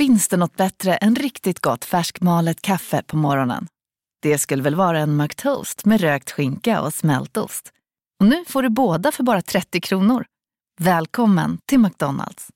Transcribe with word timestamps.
Finns 0.00 0.28
det 0.28 0.36
något 0.36 0.56
bättre 0.56 0.96
än 0.96 1.16
riktigt 1.16 1.60
gott 1.60 1.84
färskmalet 1.84 2.62
kaffe 2.62 3.02
på 3.06 3.16
morgonen? 3.16 3.66
Det 4.22 4.38
skulle 4.38 4.62
väl 4.62 4.74
vara 4.74 4.98
en 4.98 5.16
McToast 5.16 5.84
med 5.84 6.00
rökt 6.00 6.30
skinka 6.30 6.80
och 6.80 6.94
smältost. 6.94 7.72
Och 8.20 8.26
nu 8.26 8.44
får 8.48 8.62
du 8.62 8.68
båda 8.68 9.12
för 9.12 9.22
bara 9.22 9.42
30 9.42 9.80
kronor. 9.80 10.24
Välkommen 10.80 11.58
till 11.66 11.78
McDonalds. 11.78 12.48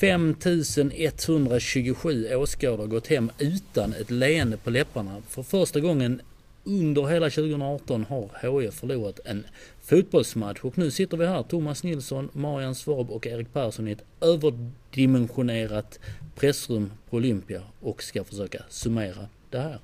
–5127 0.00 2.34
åskådare 2.34 2.86
gått 2.86 3.06
hem 3.06 3.30
utan 3.38 3.92
ett 3.92 4.10
leende 4.10 4.56
på 4.56 4.70
läpparna. 4.70 5.22
För 5.28 5.42
första 5.42 5.80
gången 5.80 6.20
under 6.64 7.06
hela 7.06 7.30
2018 7.30 8.06
har 8.08 8.60
HIF 8.60 8.74
förlorat 8.74 9.20
en 9.24 9.46
fotbollsmatch 9.84 10.60
och 10.60 10.78
nu 10.78 10.90
sitter 10.90 11.16
vi 11.16 11.26
här, 11.26 11.42
Thomas 11.42 11.84
Nilsson, 11.84 12.28
Marian 12.32 12.74
Svab 12.74 13.10
och 13.10 13.26
Erik 13.26 13.52
Persson 13.52 13.88
i 13.88 13.92
ett 13.92 14.04
överdimensionerat 14.20 15.98
pressrum 16.34 16.92
på 17.10 17.16
Olympia 17.16 17.62
och 17.80 18.02
ska 18.02 18.24
försöka 18.24 18.58
summera 18.68 19.28
det 19.50 19.58
här. 19.58 19.80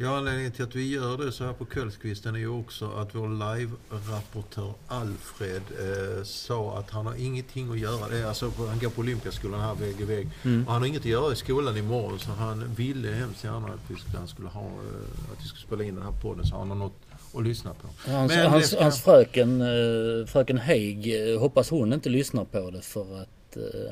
Ja, 0.00 0.16
anledningen 0.16 0.52
till 0.52 0.64
att 0.64 0.74
vi 0.74 0.88
gör 0.88 1.18
det 1.18 1.32
så 1.32 1.44
här 1.44 1.52
på 1.52 1.64
kvällskvisten 1.64 2.34
är 2.34 2.38
ju 2.38 2.48
också 2.48 2.90
att 2.90 3.14
vår 3.14 3.28
live-rapportör 3.28 4.74
Alfred 4.86 5.62
eh, 5.78 6.24
sa 6.24 6.78
att 6.78 6.90
han 6.90 7.06
har 7.06 7.14
ingenting 7.14 7.70
att 7.70 7.78
göra. 7.78 8.08
Det 8.08 8.18
är 8.18 8.26
alltså, 8.26 8.52
han 8.68 8.78
går 8.78 8.90
på 8.90 9.00
Olympiaskolan 9.00 9.60
här 9.60 9.74
vägg 9.74 10.00
i 10.00 10.04
vägg. 10.04 10.28
Mm. 10.42 10.66
Och 10.66 10.72
han 10.72 10.82
har 10.82 10.88
inget 10.88 11.00
att 11.00 11.06
göra 11.06 11.32
i 11.32 11.36
skolan 11.36 11.76
imorgon 11.76 12.18
så 12.18 12.30
han 12.30 12.74
ville 12.74 13.12
hemskt 13.12 13.44
gärna 13.44 13.66
att 13.66 13.90
vi 13.90 13.96
skulle, 13.96 14.18
han 14.18 14.28
skulle 14.28 14.48
ha, 14.48 14.66
eh, 14.66 15.32
att 15.32 15.42
vi 15.42 15.48
skulle 15.48 15.66
spela 15.66 15.84
in 15.84 15.94
den 15.94 16.04
här 16.04 16.20
podden 16.22 16.46
så 16.46 16.56
han 16.56 16.68
har 16.68 16.76
något 16.76 17.07
att 17.34 17.44
lyssna 17.44 17.70
på. 17.74 18.10
Hans, 18.10 18.36
hans, 18.36 18.70
ska... 18.70 18.82
hans 18.82 19.02
fröken, 19.02 19.60
eh, 19.60 20.26
fröken 20.26 20.58
Haig, 20.58 21.32
eh, 21.32 21.40
hoppas 21.40 21.70
hon 21.70 21.92
inte 21.92 22.08
lyssnar 22.08 22.44
på 22.44 22.70
det 22.70 22.82
för 22.82 23.22
att 23.22 23.28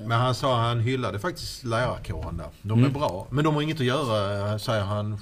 men 0.01 0.11
han 0.11 0.35
sa 0.35 0.57
han 0.57 0.81
hyllade 0.81 1.19
faktiskt 1.19 1.65
lärarkåren 1.65 2.37
där. 2.37 2.47
De 2.63 2.79
är 2.79 2.87
mm. 2.87 2.93
bra. 2.93 3.27
Men 3.31 3.45
de 3.45 3.55
har 3.55 3.63
inget 3.63 3.81
att 3.81 3.87
göra, 3.87 4.59
säger 4.59 4.83
han 4.83 5.19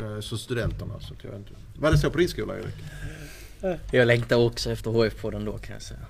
Eh, 0.00 0.20
så 0.20 0.38
studenterna. 0.38 0.94
Så 1.00 1.14
jag 1.22 1.36
inte. 1.36 1.50
Var 1.78 1.90
det 1.90 1.98
så 1.98 2.10
på 2.10 2.18
din 2.18 2.28
skola 2.28 2.54
Erik? 2.54 2.74
Jag 3.90 4.06
längtar 4.06 4.36
också 4.36 4.70
efter 4.70 4.90
HF-podden 4.90 5.44
då 5.44 5.58
kan 5.58 5.72
jag 5.72 5.82
säga. 5.82 6.00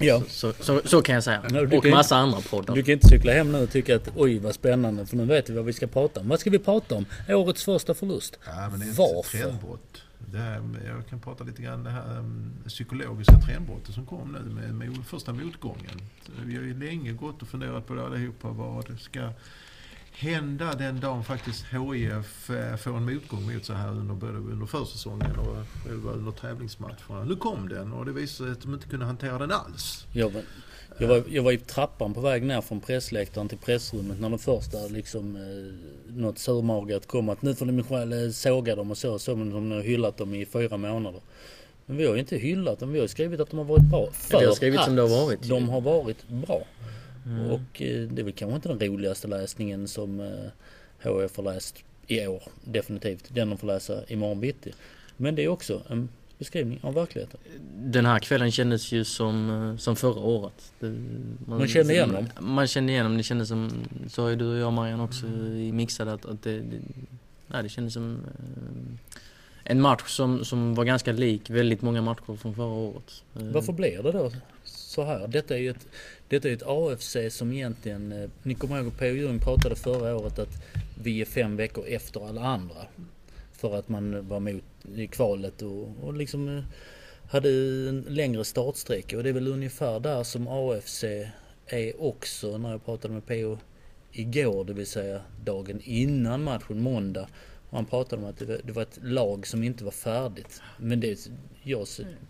Ja. 0.00 0.22
Så, 0.28 0.52
så, 0.52 0.62
så, 0.62 0.88
så 0.88 1.02
kan 1.02 1.14
jag 1.14 1.24
säga. 1.24 1.42
No, 1.48 1.76
och 1.76 1.84
massa 1.84 1.98
inte, 2.00 2.14
andra 2.14 2.40
poddar. 2.50 2.74
Du 2.74 2.82
kan 2.82 2.92
inte 2.92 3.08
cykla 3.08 3.32
hem 3.32 3.52
nu 3.52 3.62
och 3.62 3.70
tycka 3.70 3.96
att 3.96 4.08
oj 4.16 4.38
vad 4.38 4.54
spännande 4.54 5.06
för 5.06 5.16
nu 5.16 5.24
vet 5.24 5.50
vi 5.50 5.54
vad 5.54 5.64
vi 5.64 5.72
ska 5.72 5.86
prata 5.86 6.20
om. 6.20 6.28
Vad 6.28 6.40
ska 6.40 6.50
vi 6.50 6.58
prata 6.58 6.94
om? 6.94 7.06
Årets 7.28 7.64
första 7.64 7.94
förlust. 7.94 8.38
Ja, 8.46 8.68
men 8.70 8.80
det 8.80 8.86
är 8.86 8.92
Varför? 8.92 9.38
Trendbrott. 9.38 10.02
Det 10.26 10.38
här, 10.38 10.62
jag 10.86 11.06
kan 11.06 11.20
prata 11.20 11.44
lite 11.44 11.62
grann 11.62 11.74
om 11.74 11.84
det 11.84 11.90
här 11.90 12.18
um, 12.18 12.52
psykologiska 12.66 13.38
trendbrottet 13.38 13.94
som 13.94 14.06
kom 14.06 14.32
nu 14.32 14.54
med, 14.54 14.74
med 14.74 15.06
första 15.06 15.32
motgången. 15.32 16.00
Vi 16.44 16.56
har 16.56 16.62
ju 16.62 16.78
länge 16.78 17.12
gått 17.12 17.42
och 17.42 17.48
funderat 17.48 17.86
på 17.86 17.94
det 17.94 18.06
allihopa. 18.06 18.48
Vad 18.48 19.00
ska 19.00 19.32
hända 20.12 20.74
den 20.74 21.00
dagen 21.00 21.24
faktiskt 21.24 21.64
HIF 21.64 22.50
eh, 22.50 22.76
får 22.76 22.96
en 22.96 23.04
motgång 23.04 23.54
mot 23.54 23.64
sig 23.64 23.76
här 23.76 23.90
under, 23.90 24.14
både 24.14 24.38
under 24.38 24.66
försäsongen 24.66 25.36
och 25.36 25.56
under 26.14 26.32
tävlingsmatcherna. 26.32 27.24
Nu 27.24 27.36
kom 27.36 27.68
den 27.68 27.92
och 27.92 28.04
det 28.04 28.12
visade 28.12 28.50
sig 28.50 28.52
att 28.52 28.62
de 28.62 28.74
inte 28.74 28.88
kunde 28.88 29.06
hantera 29.06 29.38
den 29.38 29.52
alls. 29.52 30.06
Jag 30.12 30.32
jag 30.98 31.08
var, 31.08 31.22
jag 31.30 31.42
var 31.42 31.52
i 31.52 31.58
trappan 31.58 32.14
på 32.14 32.20
väg 32.20 32.42
ner 32.42 32.60
från 32.60 32.80
pressläktaren 32.80 33.48
till 33.48 33.58
pressrummet 33.58 34.20
när 34.20 34.30
de 34.30 34.38
första 34.38 34.78
liksom 34.86 35.36
eh, 35.36 36.12
något 36.16 36.38
surmagat 36.38 37.06
kom 37.06 37.28
att 37.28 37.42
nu 37.42 37.54
får 37.54 37.66
ni 37.66 37.82
själv 37.82 38.12
eh, 38.12 38.30
såga 38.30 38.76
dem 38.76 38.90
och 38.90 38.98
så. 38.98 39.18
Så 39.18 39.36
men 39.36 39.50
de 39.50 39.70
har 39.70 39.80
hyllat 39.80 40.16
dem 40.16 40.34
i 40.34 40.46
fyra 40.46 40.76
månader. 40.76 41.20
Men 41.86 41.96
vi 41.96 42.06
har 42.06 42.14
ju 42.14 42.20
inte 42.20 42.36
hyllat 42.36 42.78
dem. 42.78 42.92
Vi 42.92 43.00
har 43.00 43.06
skrivit 43.06 43.40
att 43.40 43.50
de 43.50 43.58
har 43.58 43.64
varit 43.64 43.90
bra. 43.90 44.08
För 44.12 44.46
har 44.46 44.54
skrivit 44.54 44.80
som 44.80 44.96
det 44.96 45.02
har 45.02 45.26
varit. 45.26 45.42
De 45.42 45.68
har 45.68 45.80
varit 45.80 46.28
bra. 46.28 46.62
Mm. 47.26 47.50
Och 47.50 47.82
eh, 47.82 48.08
det 48.08 48.22
är 48.22 48.24
väl 48.24 48.32
kanske 48.32 48.56
inte 48.56 48.68
den 48.68 48.80
roligaste 48.80 49.28
läsningen 49.28 49.88
som 49.88 50.40
HF 51.02 51.36
har 51.36 51.42
läst 51.42 51.84
i 52.06 52.26
år. 52.26 52.42
Definitivt. 52.64 53.24
Den 53.28 53.50
de 53.50 53.58
får 53.58 53.66
läsa 53.66 54.00
imorgon 54.08 54.40
bitti. 54.40 54.72
Men 55.16 55.34
det 55.34 55.44
är 55.44 55.48
också 55.48 55.82
en 55.88 56.08
beskrivning 56.38 56.80
av 56.82 56.94
verkligheten. 56.94 57.40
Den 57.74 58.06
här 58.06 58.18
kvällen 58.18 58.50
kändes 58.50 58.92
ju 58.92 59.04
som, 59.04 59.50
eh, 59.50 59.76
som 59.76 59.96
förra 59.96 60.20
året. 60.20 60.72
Det, 60.80 60.86
man, 61.46 61.58
man 61.58 61.68
kände 61.68 61.92
igen 61.92 62.12
dem? 62.12 62.28
Man 62.40 62.66
kände 62.66 62.92
igen 62.92 63.04
dem. 63.04 63.16
Det 63.16 63.22
kändes 63.22 63.48
som, 63.48 63.70
så 64.08 64.22
har 64.22 64.28
ju 64.28 64.36
du 64.36 64.46
och 64.46 64.58
jag 64.58 64.72
Marianne 64.72 65.02
också 65.02 65.26
i 65.26 65.72
mixade 65.72 66.12
att, 66.12 66.26
att 66.26 66.42
det, 66.42 66.58
det, 66.58 66.80
nej, 67.46 67.62
det 67.62 67.68
kändes 67.68 67.94
som 67.94 68.20
en 69.64 69.80
match 69.80 70.08
som, 70.08 70.44
som 70.44 70.74
var 70.74 70.84
ganska 70.84 71.12
lik 71.12 71.50
väldigt 71.50 71.82
många 71.82 72.02
matcher 72.02 72.36
från 72.36 72.54
förra 72.54 72.66
året. 72.66 73.22
Varför 73.32 73.72
blir 73.72 74.02
det 74.02 74.12
då 74.12 74.32
så 74.64 75.04
här? 75.04 75.28
Detta 75.28 75.54
är 75.54 75.58
ju 75.58 75.70
ett, 75.70 75.86
detta 76.28 76.48
är 76.48 76.52
ett 76.52 76.62
AFC 76.66 77.16
som 77.30 77.52
egentligen, 77.52 78.12
eh, 78.12 78.30
ni 78.42 78.54
kommer 78.54 78.76
ihåg 78.78 78.86
att 78.86 78.98
P.O. 78.98 79.14
Ljung 79.14 79.38
pratade 79.38 79.76
förra 79.76 80.16
året 80.16 80.38
att 80.38 80.62
vi 81.02 81.20
är 81.20 81.24
fem 81.24 81.56
veckor 81.56 81.84
efter 81.86 82.28
alla 82.28 82.42
andra. 82.44 82.76
För 83.58 83.74
att 83.74 83.88
man 83.88 84.28
var 84.28 84.40
mot 84.40 84.64
i 84.96 85.06
kvalet 85.06 85.62
och, 85.62 85.88
och 86.02 86.14
liksom 86.14 86.58
eh, 86.58 86.64
hade 87.30 87.48
en 87.88 88.04
längre 88.08 88.44
startsträcka 88.44 89.16
och 89.16 89.22
det 89.22 89.28
är 89.28 89.32
väl 89.32 89.48
ungefär 89.48 90.00
där 90.00 90.22
som 90.22 90.48
AFC 90.48 91.04
är 91.66 92.02
också 92.02 92.58
när 92.58 92.70
jag 92.70 92.84
pratade 92.84 93.14
med 93.14 93.26
P.O. 93.26 93.58
igår, 94.12 94.64
det 94.64 94.72
vill 94.72 94.86
säga 94.86 95.20
dagen 95.44 95.80
innan 95.84 96.44
matchen 96.44 96.82
måndag. 96.82 97.28
Han 97.70 97.86
pratade 97.86 98.22
om 98.22 98.28
att 98.28 98.38
det 98.38 98.72
var 98.72 98.82
ett 98.82 98.98
lag 99.02 99.46
som 99.46 99.62
inte 99.62 99.84
var 99.84 99.90
färdigt. 99.90 100.62
Men 100.78 101.00
det, 101.00 101.30
jag, 101.62 101.86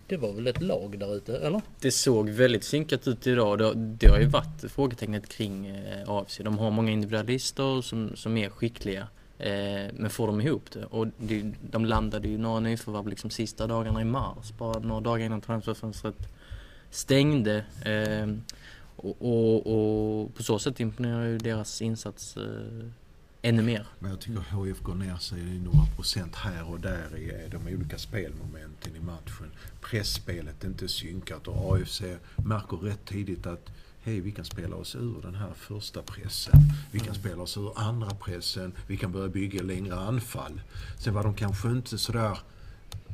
det 0.07 0.17
var 0.17 0.33
väl 0.33 0.47
ett 0.47 0.63
lag 0.63 0.99
där 0.99 1.17
ute, 1.17 1.39
eller? 1.39 1.61
Det 1.81 1.91
såg 1.91 2.29
väldigt 2.29 2.65
synkat 2.65 3.09
ut 3.09 3.27
idag. 3.27 3.59
Det, 3.59 3.75
det 3.75 4.07
har 4.07 4.19
ju 4.19 4.27
varit 4.27 4.65
frågetecknet 4.69 5.29
kring 5.29 5.67
eh, 5.67 6.09
AFC. 6.11 6.41
De 6.45 6.59
har 6.59 6.71
många 6.71 6.93
individualister 6.93 7.83
som, 7.83 8.17
som 8.17 8.37
är 8.37 8.51
skickliga. 8.51 9.09
Eh, 9.39 9.93
men 9.93 10.11
får 10.11 10.27
de 10.27 10.41
ihop 10.41 10.71
det? 10.71 10.85
Och 10.85 11.07
de, 11.19 11.55
de 11.61 11.85
landade 11.85 12.29
ju 12.29 12.39
några 12.39 12.61
nyförvärv 12.61 13.09
liksom 13.09 13.31
sista 13.31 13.67
dagarna 13.67 14.01
i 14.01 14.05
mars. 14.05 14.53
Bara 14.59 14.79
några 14.79 15.01
dagar 15.01 15.27
innan 15.27 15.41
transferfönstret 15.41 16.17
stängde. 16.91 17.65
Eh, 17.85 18.35
och, 18.97 19.17
och, 19.21 19.67
och, 19.67 20.35
på 20.35 20.43
så 20.43 20.59
sätt 20.59 20.81
imponerar 20.81 21.25
ju 21.25 21.39
deras 21.39 21.83
insats 21.83 22.37
eh, 22.37 22.89
ännu 23.43 23.63
mer. 23.63 23.87
Men 23.99 24.11
jag 24.11 24.21
tycker 24.21 24.65
HIF 24.65 24.81
går 24.81 24.95
ner 24.95 25.17
sig 25.17 25.43
några 25.43 25.87
procent 25.97 26.35
här 26.35 26.71
och 26.71 26.81
där 26.81 27.17
i 27.17 27.31
eh, 27.31 27.51
de 27.51 27.75
olika 27.75 27.99
spelmomenten 27.99 28.97
i 28.97 29.01
matchen. 29.01 29.51
Pressspelet 29.81 30.65
är 30.65 30.69
inte 30.69 30.89
synkat 30.89 31.49
och 31.49 31.75
AFC 31.75 32.03
märker 32.37 32.77
rätt 32.77 33.05
tidigt 33.05 33.47
att 33.47 33.71
hej, 34.09 34.21
vi 34.21 34.33
kan 34.33 34.45
spela 34.45 34.77
oss 34.77 34.95
ur 34.95 35.23
den 35.23 35.35
här 35.35 35.53
första 35.57 36.03
pressen. 36.03 36.55
Vi 36.93 37.01
kan 37.01 37.15
spela 37.15 37.43
oss 37.43 37.57
ur 37.57 37.73
andra 37.77 38.11
pressen. 38.11 38.73
Vi 38.87 38.97
kan 38.97 39.13
börja 39.13 39.29
bygga 39.29 39.63
längre 39.63 39.95
anfall. 39.95 40.61
Sen 40.99 41.15
var 41.15 41.23
de 41.23 41.35
kanske 41.35 41.69
inte 41.69 41.99
sådär 41.99 42.39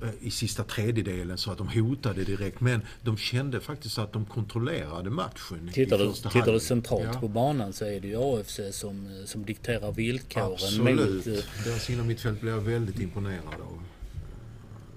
Eh, 0.02 0.26
i 0.26 0.30
sista 0.30 0.64
tredjedelen 0.64 1.38
så 1.38 1.50
att 1.50 1.58
de 1.58 1.68
hotade 1.68 2.24
direkt. 2.24 2.60
Men 2.60 2.82
de 3.02 3.16
kände 3.16 3.60
faktiskt 3.60 3.98
att 3.98 4.12
de 4.12 4.24
kontrollerade 4.24 5.10
matchen 5.10 5.70
Tittar 5.72 5.98
du, 5.98 6.12
tittar 6.12 6.52
du 6.52 6.60
centralt 6.60 7.10
ja. 7.12 7.20
på 7.20 7.28
banan 7.28 7.72
så 7.72 7.84
är 7.84 8.00
det 8.00 8.08
ju 8.08 8.16
AFC 8.16 8.60
som, 8.70 9.06
eh, 9.06 9.26
som 9.26 9.44
dikterar 9.44 9.92
villkoren. 9.92 10.52
Absolut. 10.52 11.26
Mot, 11.26 11.26
eh, 11.26 11.44
Deras 11.64 11.90
innermittfält 11.90 12.40
blev 12.40 12.54
jag 12.54 12.60
väldigt 12.60 13.00
imponerad 13.00 13.60
av. 13.60 13.82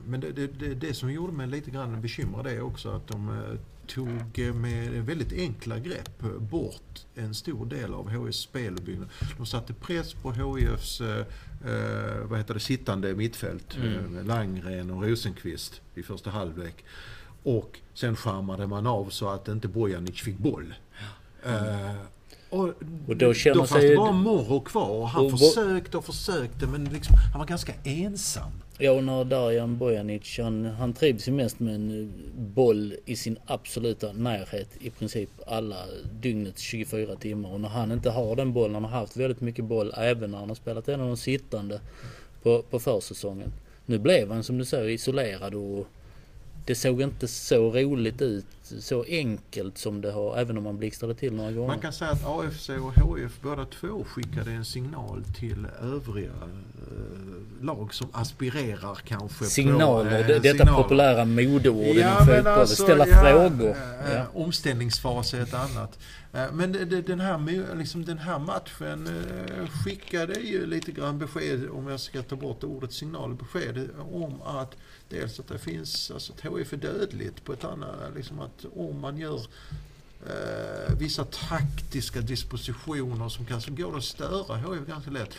Men 0.08 0.20
det, 0.20 0.32
det, 0.32 0.48
det, 0.48 0.74
det 0.74 0.94
som 0.94 1.12
gjorde 1.12 1.34
mig 1.34 1.48
lite 1.48 1.72
grann 1.72 2.02
bekymrad 2.02 2.48
är 2.48 2.62
också 2.62 2.90
att 2.90 3.08
de 3.08 3.30
tog 3.88 4.56
med 4.56 5.06
väldigt 5.06 5.34
enkla 5.34 5.80
grepp 5.80 6.20
bort 6.40 7.06
en 7.16 7.34
stor 7.34 7.66
del 7.66 7.94
av 7.94 8.10
HIFs 8.10 8.38
speluppbyggnad. 8.38 9.10
De 9.38 9.46
satte 9.46 9.74
press 9.74 10.14
på 10.14 10.32
HIFs 10.32 11.02
eh, 11.02 11.26
vad 12.24 12.40
heter 12.40 12.54
det, 12.54 12.60
sittande 12.60 13.16
mittfält. 13.16 13.76
Mm. 13.76 14.18
Eh, 14.18 14.26
Langren 14.26 14.92
och 14.92 15.04
Rosenqvist 15.04 15.82
i 15.96 16.04
första 16.04 16.30
halvlek. 16.30 16.86
Och 17.44 17.80
sen 17.94 18.16
skärmade 18.16 18.68
man 18.68 18.88
av 18.88 19.10
så 19.10 19.30
att 19.30 19.48
inte 19.48 19.68
Bojanic 19.68 20.22
fick 20.22 20.38
boll. 20.38 20.74
Mm. 21.46 21.86
Eh, 21.86 22.02
och, 22.50 22.74
och 23.08 23.18
då, 23.18 23.34
känner 23.34 23.56
då 23.56 23.66
fanns 23.66 23.82
sig... 23.82 23.90
det 23.90 23.96
bara 23.96 24.12
Morro 24.12 24.62
kvar. 24.62 25.06
Han 25.06 25.26
och 25.26 25.40
försökte 25.40 25.98
och 25.98 26.06
försökte 26.06 26.68
men 26.68 26.86
liksom, 26.86 27.16
han 27.32 27.40
var 27.40 27.48
ganska 27.48 27.74
ensam. 27.84 28.52
Ja, 28.80 28.92
och 28.92 29.04
när 29.04 29.24
Darjan 29.24 29.78
Bojanic, 29.78 30.40
han, 30.40 30.66
han 30.66 30.94
trivs 30.94 31.28
ju 31.28 31.32
mest 31.32 31.60
med 31.60 31.76
en 31.76 32.02
eh, 32.02 32.42
boll 32.42 32.96
i 33.06 33.16
sin 33.16 33.38
absoluta 33.46 34.14
närhet 34.14 34.70
i 34.80 34.90
princip 34.90 35.30
alla 35.48 35.76
dygnets 36.22 36.62
24 36.62 37.16
timmar. 37.16 37.54
Och 37.54 37.62
när 37.62 37.70
han 37.70 37.92
inte 37.92 38.10
har 38.10 38.36
den 38.36 38.54
bollen, 38.54 38.74
han 38.74 38.84
har 38.84 39.00
haft 39.00 39.18
väldigt 39.18 39.42
mycket 39.42 39.66
boll 39.66 39.94
även 39.98 40.32
när 40.32 40.38
han 40.38 40.50
har 40.50 40.56
spelat 40.56 40.88
en 40.90 41.02
av 41.02 41.08
de 41.08 41.18
sittande 41.18 41.82
på, 42.44 42.62
på 42.62 42.80
försäsongen. 42.80 43.52
Nu 43.86 43.98
blev 43.98 44.32
han 44.32 44.44
som 44.44 44.58
du 44.58 44.66
säger 44.66 44.90
isolerad 44.90 45.56
och 45.56 45.88
det 46.66 46.76
såg 46.76 47.02
inte 47.02 47.28
så 47.28 47.72
roligt 47.72 48.22
ut, 48.22 48.46
så 48.62 49.04
enkelt 49.08 49.78
som 49.78 50.02
det 50.02 50.12
har, 50.12 50.38
även 50.38 50.58
om 50.58 50.64
man 50.64 50.78
blixtrade 50.78 51.16
till 51.16 51.34
några 51.34 51.52
gånger. 51.52 51.68
Man 51.68 51.80
kan 51.80 51.94
säga 51.94 52.12
att 52.12 52.26
AFC 52.26 52.70
och 52.70 52.94
HF 52.94 53.42
båda 53.42 53.66
två 53.66 54.04
skickade 54.04 54.52
en 54.52 54.66
signal 54.66 55.24
till 55.40 55.68
övriga 55.82 56.32
eh, 56.32 57.37
lag 57.62 57.94
som 57.94 58.08
aspirerar 58.12 58.96
kanske 58.96 59.46
Signaler, 59.46 60.24
på... 60.24 60.32
eh, 60.32 60.42
detta 60.42 60.58
signaler. 60.58 60.84
populära 60.84 61.26
modeord 61.26 61.96
Ja, 61.96 62.02
inom 62.02 62.26
fotboll. 62.26 62.48
alltså, 62.48 62.84
Ställa 62.84 63.08
ja, 63.08 63.16
frågor. 63.22 63.70
eh, 63.70 64.14
Ja. 64.14 64.24
Omställningsfas 64.34 65.34
är 65.34 65.42
ett 65.42 65.54
annat. 65.54 66.00
Eh, 66.34 66.46
Men 66.54 66.72
den 67.08 67.20
här, 67.20 67.76
liksom 67.76 68.06
den 68.06 68.18
här 68.18 68.40
matchen 68.40 69.08
eh, 69.08 69.68
skickade 69.68 70.34
ju 70.40 70.66
lite 70.66 70.92
grann 70.92 71.20
besked, 71.20 71.70
om 71.70 71.88
jag 71.88 72.00
ska 72.00 72.22
ta 72.22 72.36
bort 72.36 72.64
ordet 72.64 72.94
signal, 72.94 73.34
besked 73.36 73.90
om 74.12 74.42
att 74.42 74.76
dels 75.10 75.40
att 75.40 75.48
det 75.48 75.58
finns, 75.60 76.12
alltså 76.12 76.34
att 76.34 76.42
HIF 76.60 76.74
är 76.74 76.78
dödligt 76.78 77.44
på 77.46 77.54
ett 77.54 77.64
annat, 77.64 77.96
liksom 78.16 78.40
att 78.40 78.66
om 78.76 79.00
man 79.02 79.18
gör 79.18 79.42
eh, 80.28 80.94
vissa 81.00 81.26
taktiska 81.26 82.22
dispositioner 82.22 83.30
som 83.30 83.46
kan 83.46 83.62
som 83.62 83.76
går 83.76 83.98
att 83.98 84.04
störa 84.04 84.56
HIF 84.58 84.88
ganska 84.88 85.12
lätt. 85.12 85.30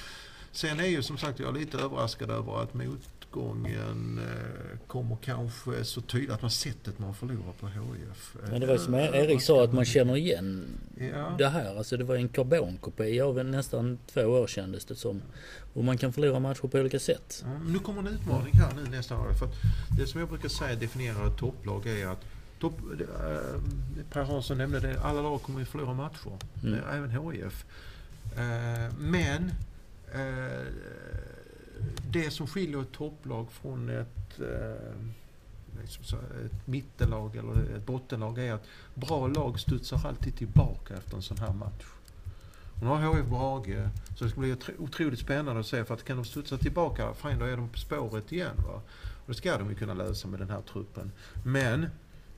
Sen 0.52 0.80
är 0.80 0.86
ju 0.86 1.02
som 1.02 1.18
sagt 1.18 1.40
jag 1.40 1.54
lite 1.56 1.78
överraskad 1.78 2.30
över 2.30 2.62
att 2.62 2.74
motgången 2.74 4.20
eh, 4.22 4.78
kommer 4.86 5.16
kanske 5.24 5.84
så 5.84 6.00
tydligt, 6.00 6.30
att 6.30 6.42
man 6.42 6.50
sättet 6.50 6.98
man 6.98 7.14
förlorar 7.14 7.52
på 7.60 7.66
HIF. 7.68 8.36
Men 8.50 8.60
det 8.60 8.66
var 8.66 8.76
som 8.76 8.94
Erik 8.94 9.42
sa 9.42 9.64
att 9.64 9.72
man 9.72 9.84
känner 9.84 10.16
igen 10.16 10.64
Ja. 11.14 11.34
det 11.38 11.48
här. 11.48 11.76
Alltså 11.76 11.96
det 11.96 12.04
var 12.04 12.14
en 12.16 12.28
karbonkopia 12.28 13.26
av 13.26 13.44
nästan 13.44 13.98
två 14.12 14.20
år 14.22 14.46
kändes 14.46 14.84
det 14.84 14.94
som. 14.96 15.22
Och 15.74 15.84
man 15.84 15.98
kan 15.98 16.12
förlora 16.12 16.38
matcher 16.40 16.68
på 16.68 16.78
olika 16.78 16.98
sätt. 17.00 17.42
Ja, 17.46 17.58
men 17.58 17.72
nu 17.72 17.78
kommer 17.78 18.00
en 18.00 18.08
utmaning 18.08 18.52
här 18.54 18.72
nu 18.76 18.90
nästa 18.90 19.18
år. 19.18 19.32
För 19.32 19.46
att 19.46 19.54
det 19.98 20.06
som 20.06 20.20
jag 20.20 20.28
brukar 20.28 20.48
säga 20.48 20.76
definierar 20.76 21.26
ett 21.26 21.36
topplag 21.38 21.86
är 21.86 22.06
att 22.06 22.24
topp, 22.60 22.74
eh, 23.00 23.60
Per 24.12 24.22
Hansson 24.22 24.58
nämnde 24.58 24.80
det, 24.80 25.00
alla 25.00 25.20
lag 25.22 25.42
kommer 25.42 25.58
ju 25.60 25.64
förlora 25.66 25.94
matcher. 25.94 26.30
Mm. 26.62 26.74
Eh, 26.74 26.94
Även 26.94 27.10
HIF. 27.10 27.64
Eh, 28.36 28.94
Men 28.98 29.50
Eh, 30.14 30.66
det 32.10 32.30
som 32.30 32.46
skiljer 32.46 32.82
ett 32.82 32.92
topplag 32.92 33.52
från 33.52 33.90
ett, 33.90 34.40
eh, 34.40 34.94
liksom 35.80 36.04
så, 36.04 36.16
ett 36.16 36.66
mittenlag 36.66 37.36
eller 37.36 37.76
ett 37.76 37.86
bottenlag 37.86 38.38
är 38.38 38.52
att 38.52 38.66
bra 38.94 39.26
lag 39.26 39.60
studsar 39.60 40.06
alltid 40.06 40.36
tillbaka 40.36 40.96
efter 40.96 41.16
en 41.16 41.22
sån 41.22 41.38
här 41.38 41.52
match. 41.52 41.84
Och 42.74 42.82
nu 42.82 42.86
har 42.86 43.16
HIF 43.16 43.26
Brage, 43.26 43.88
så 44.16 44.24
det 44.24 44.30
ska 44.30 44.40
bli 44.40 44.56
otroligt 44.78 45.18
spännande 45.18 45.60
att 45.60 45.66
se 45.66 45.84
för 45.84 45.94
att 45.94 46.04
kan 46.04 46.16
de 46.16 46.24
studsa 46.24 46.58
tillbaka, 46.58 47.14
fan 47.14 47.38
då 47.38 47.44
är 47.44 47.56
de 47.56 47.68
på 47.68 47.78
spåret 47.78 48.32
igen. 48.32 48.56
Va? 48.56 48.80
Och 48.96 49.26
det 49.26 49.34
ska 49.34 49.58
de 49.58 49.68
ju 49.68 49.74
kunna 49.74 49.94
lösa 49.94 50.28
med 50.28 50.40
den 50.40 50.50
här 50.50 50.60
truppen. 50.60 51.12
Men 51.44 51.86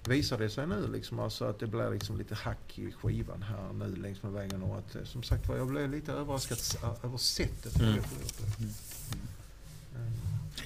visar 0.09 0.39
det 0.39 0.51
sig 0.51 0.67
nu 0.67 0.89
liksom 0.93 1.19
alltså 1.19 1.45
att 1.45 1.59
det 1.59 1.67
blir 1.67 1.91
liksom 1.91 2.19
lite 2.19 2.35
hack 2.35 2.79
i 2.79 2.93
skivan 2.93 3.43
här 3.43 3.73
nu 3.73 3.97
längs 3.97 4.23
med 4.23 4.33
vägen 4.33 4.63
och 4.63 4.79
att 4.79 4.97
eh, 4.97 5.05
som 5.05 5.23
sagt 5.23 5.49
var 5.49 5.57
jag 5.57 5.67
blev 5.67 5.91
lite 5.91 6.13
överraskad 6.13 6.59
över 7.05 7.19
sättet 7.19 7.81
Mm. 7.81 7.97
Gjort 7.97 8.05
det. 8.39 8.65
Mm. 8.65 8.73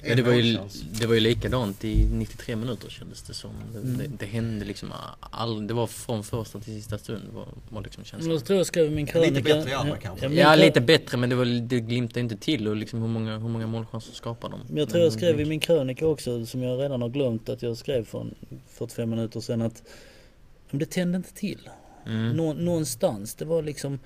Ja, 0.03 0.15
det, 0.15 0.21
var 0.21 0.33
ju, 0.33 0.57
det 0.99 1.05
var 1.07 1.13
ju 1.13 1.19
likadant 1.19 1.83
i 1.83 2.05
93 2.11 2.55
minuter 2.55 2.89
kändes 2.89 3.21
det 3.21 3.33
som. 3.33 3.51
Det, 3.73 3.79
Mm. 3.79 3.97
det, 3.97 4.07
det 4.19 4.25
hände 4.25 4.65
liksom 4.65 4.93
all, 5.19 5.67
Det 5.67 5.73
var 5.73 5.87
från 5.87 6.23
första 6.23 6.59
till 6.59 6.73
sista 6.73 6.97
stund 6.97 7.23
var, 7.33 7.47
var 7.69 7.81
liksom 7.81 8.03
känslan. 8.03 8.31
jag 8.33 8.45
tror 8.45 8.57
jag 8.57 8.67
skrev 8.67 8.91
min 8.91 9.05
krönika... 9.05 9.41
bättre 9.55 9.69
i 9.69 9.73
andra 9.73 9.97
kanske. 9.97 10.27
Ja, 10.27 10.47
krö- 10.49 10.55
lite 10.55 10.81
bättre 10.81 11.17
men 11.17 11.29
det, 11.29 11.35
var, 11.35 11.45
det 11.67 11.79
glimtade 11.79 12.19
inte 12.19 12.37
till 12.37 12.67
och 12.67 12.75
liksom 12.75 13.01
hur 13.01 13.07
många, 13.07 13.37
hur 13.37 13.49
många 13.49 13.67
målchanser 13.67 14.13
skapar 14.13 14.49
de? 14.49 14.59
Men 14.67 14.77
jag 14.77 14.89
tror 14.89 15.03
jag 15.03 15.13
skrev 15.13 15.39
i 15.41 15.45
min 15.45 15.59
krönika 15.59 16.07
också, 16.07 16.45
som 16.45 16.63
jag 16.63 16.81
redan 16.81 17.01
har 17.01 17.09
glömt 17.09 17.49
att 17.49 17.61
jag 17.61 17.77
skrev 17.77 18.05
för 18.05 18.21
en 18.21 18.35
45 18.67 19.09
minuter 19.09 19.39
sedan 19.39 19.61
att 19.61 19.83
men 20.69 20.79
det 20.79 20.85
tände 20.85 21.15
inte 21.17 21.33
till. 21.33 21.69
Mm. 22.05 22.29
Nå, 22.37 22.53
någonstans. 22.53 23.35
Det 23.35 23.45
var 23.45 23.61
liksom, 23.63 23.99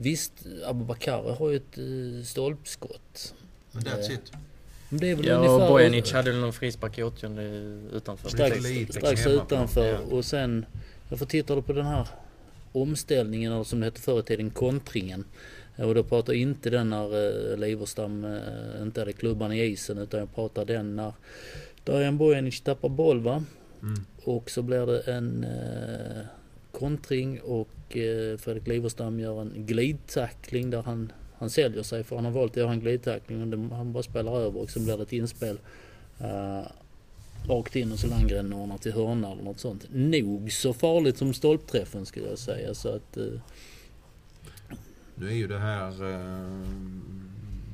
visst 0.00 0.32
Abubakar 0.66 1.36
har 1.38 1.50
ju 1.50 1.56
ett 1.56 1.78
uh, 1.78 2.22
stolpskott. 2.24 3.34
Men 3.72 3.82
that's 3.82 4.12
it. 4.12 4.32
Det 4.98 5.10
är 5.10 5.14
väl 5.14 5.26
Ja, 5.26 5.34
ungefär... 5.34 5.62
och 5.62 5.68
Bojanic 5.68 6.12
hade 6.12 6.30
väl 6.30 6.40
någon 6.40 6.52
frispark 6.52 6.98
i 6.98 7.02
80 7.02 7.26
utanför. 7.92 8.28
strax, 8.28 8.62
Lite 8.62 8.92
strax 8.92 9.26
utanför 9.26 9.86
Ja. 9.86 9.98
och 9.98 10.24
sen, 10.24 10.66
jag 11.08 11.18
får 11.18 11.26
titta 11.26 11.62
på 11.62 11.72
den 11.72 11.86
här 11.86 12.08
omställningen 12.72 13.52
eller 13.52 13.64
som 13.64 13.80
det 13.80 13.86
hette 13.86 14.00
förr 14.00 14.20
i 14.20 14.22
tiden, 14.22 14.50
kontringen. 14.50 15.24
Och 15.76 15.94
då 15.94 16.02
pratar 16.02 16.32
jag 16.32 16.42
inte 16.42 16.70
den 16.70 16.90
när 16.90 17.14
uh, 17.14 17.58
Liverstam 17.58 18.24
uh, 18.24 18.82
inte 18.82 19.00
hade 19.00 19.12
klubban 19.12 19.52
i 19.52 19.64
isen 19.64 19.98
utan 19.98 20.20
jag 20.20 20.34
pratar 20.34 20.64
den 20.64 20.96
när 20.96 21.12
Darijan 21.84 22.18
Bojanic 22.18 22.60
tappar 22.60 22.88
boll 22.88 23.20
va. 23.20 23.44
Mm. 23.82 24.04
Och 24.24 24.50
så 24.50 24.62
blir 24.62 24.86
det 24.86 25.00
en 25.00 25.44
uh, 25.44 26.26
kontring 26.72 27.40
och 27.40 27.68
Fredrik 28.38 28.66
Liverstam 28.66 29.20
gör 29.20 29.40
en 29.40 29.52
glidtackling 29.56 30.70
där 30.70 30.82
han, 30.82 31.12
han 31.38 31.50
säljer 31.50 31.82
sig 31.82 32.04
för 32.04 32.16
han 32.16 32.24
har 32.24 32.32
valt 32.32 32.52
att 32.52 32.56
göra 32.56 32.72
en 32.72 32.80
glidtackling 32.80 33.70
och 33.70 33.76
han 33.76 33.92
bara 33.92 34.02
spelar 34.02 34.36
över 34.36 34.60
och 34.60 34.70
så 34.70 34.80
blir 34.80 34.96
det 34.96 35.02
ett 35.02 35.12
inspel. 35.12 35.58
Uh, 36.20 36.68
rakt 37.48 37.76
in 37.76 37.92
och 37.92 37.98
så 37.98 38.06
Landgren 38.06 38.52
ordnar 38.52 38.78
till 38.78 38.92
hörna 38.92 39.32
eller 39.32 39.42
något 39.42 39.60
sånt. 39.60 39.86
Nog 39.90 40.52
så 40.52 40.72
farligt 40.72 41.16
som 41.18 41.34
stolpträffen 41.34 42.06
skulle 42.06 42.28
jag 42.28 42.38
säga. 42.38 42.74
Så 42.74 42.88
att, 42.88 43.16
eh, 43.16 43.40
Nu 45.14 45.28
är 45.28 45.34
ju 45.34 45.46
det 45.46 45.58
här 45.58 46.12
eh, 46.12 46.50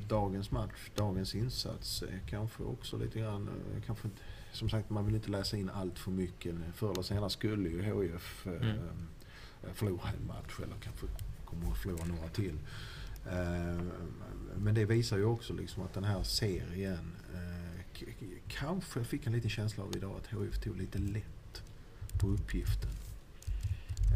dagens 0.09 0.51
match, 0.51 0.91
dagens 0.97 1.35
insats 1.35 2.05
kanske 2.31 2.63
också 2.63 2.97
lite 2.97 3.19
grann, 3.19 3.51
kanske 3.87 4.09
inte, 4.09 4.21
som 4.53 4.71
sagt 4.71 4.91
man 4.91 5.07
vill 5.07 5.15
inte 5.15 5.31
läsa 5.31 5.57
in 5.57 5.71
allt 5.71 5.99
för 5.99 6.11
mycket. 6.11 6.55
Förr 6.75 6.91
eller 6.93 7.03
senare 7.03 7.31
skulle 7.31 7.69
ju 7.69 7.83
HIF 7.83 8.47
Mm. 8.47 8.79
förlora 9.75 10.09
en 10.21 10.27
match 10.27 10.55
eller 10.59 10.77
kanske 10.83 11.07
kommer 11.45 11.73
att 11.73 11.79
förlora 11.79 12.05
några 12.05 12.29
till. 12.29 12.59
Eh, 13.27 13.83
men 14.57 14.75
det 14.75 14.85
visar 14.85 15.17
ju 15.17 15.25
också 15.25 15.53
liksom 15.53 15.83
att 15.83 15.95
den 15.95 16.05
här 16.05 16.23
serien 16.23 17.13
eh, 17.35 17.63
kanske 17.95 18.15
jag 18.21 18.41
kanske 18.49 19.05
fick 19.05 19.27
en 19.27 19.33
liten 19.33 19.51
känsla 19.51 19.85
av 19.85 19.97
idag 19.97 20.17
att 20.17 20.27
HIF 20.27 20.59
tog 20.59 20.77
lite 20.77 20.99
lätt 20.99 21.63
på 22.21 22.27
uppgiften. 22.27 22.91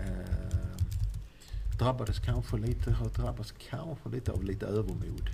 Eh, 0.01 0.77
drabbades 1.79 2.19
kanske 2.19 2.57
lite, 2.57 2.93
har 2.93 3.09
drabbats 3.09 3.55
kanske 3.71 4.09
lite 4.09 4.33
av 4.33 4.45
lite 4.45 4.67
övermod. 4.67 5.31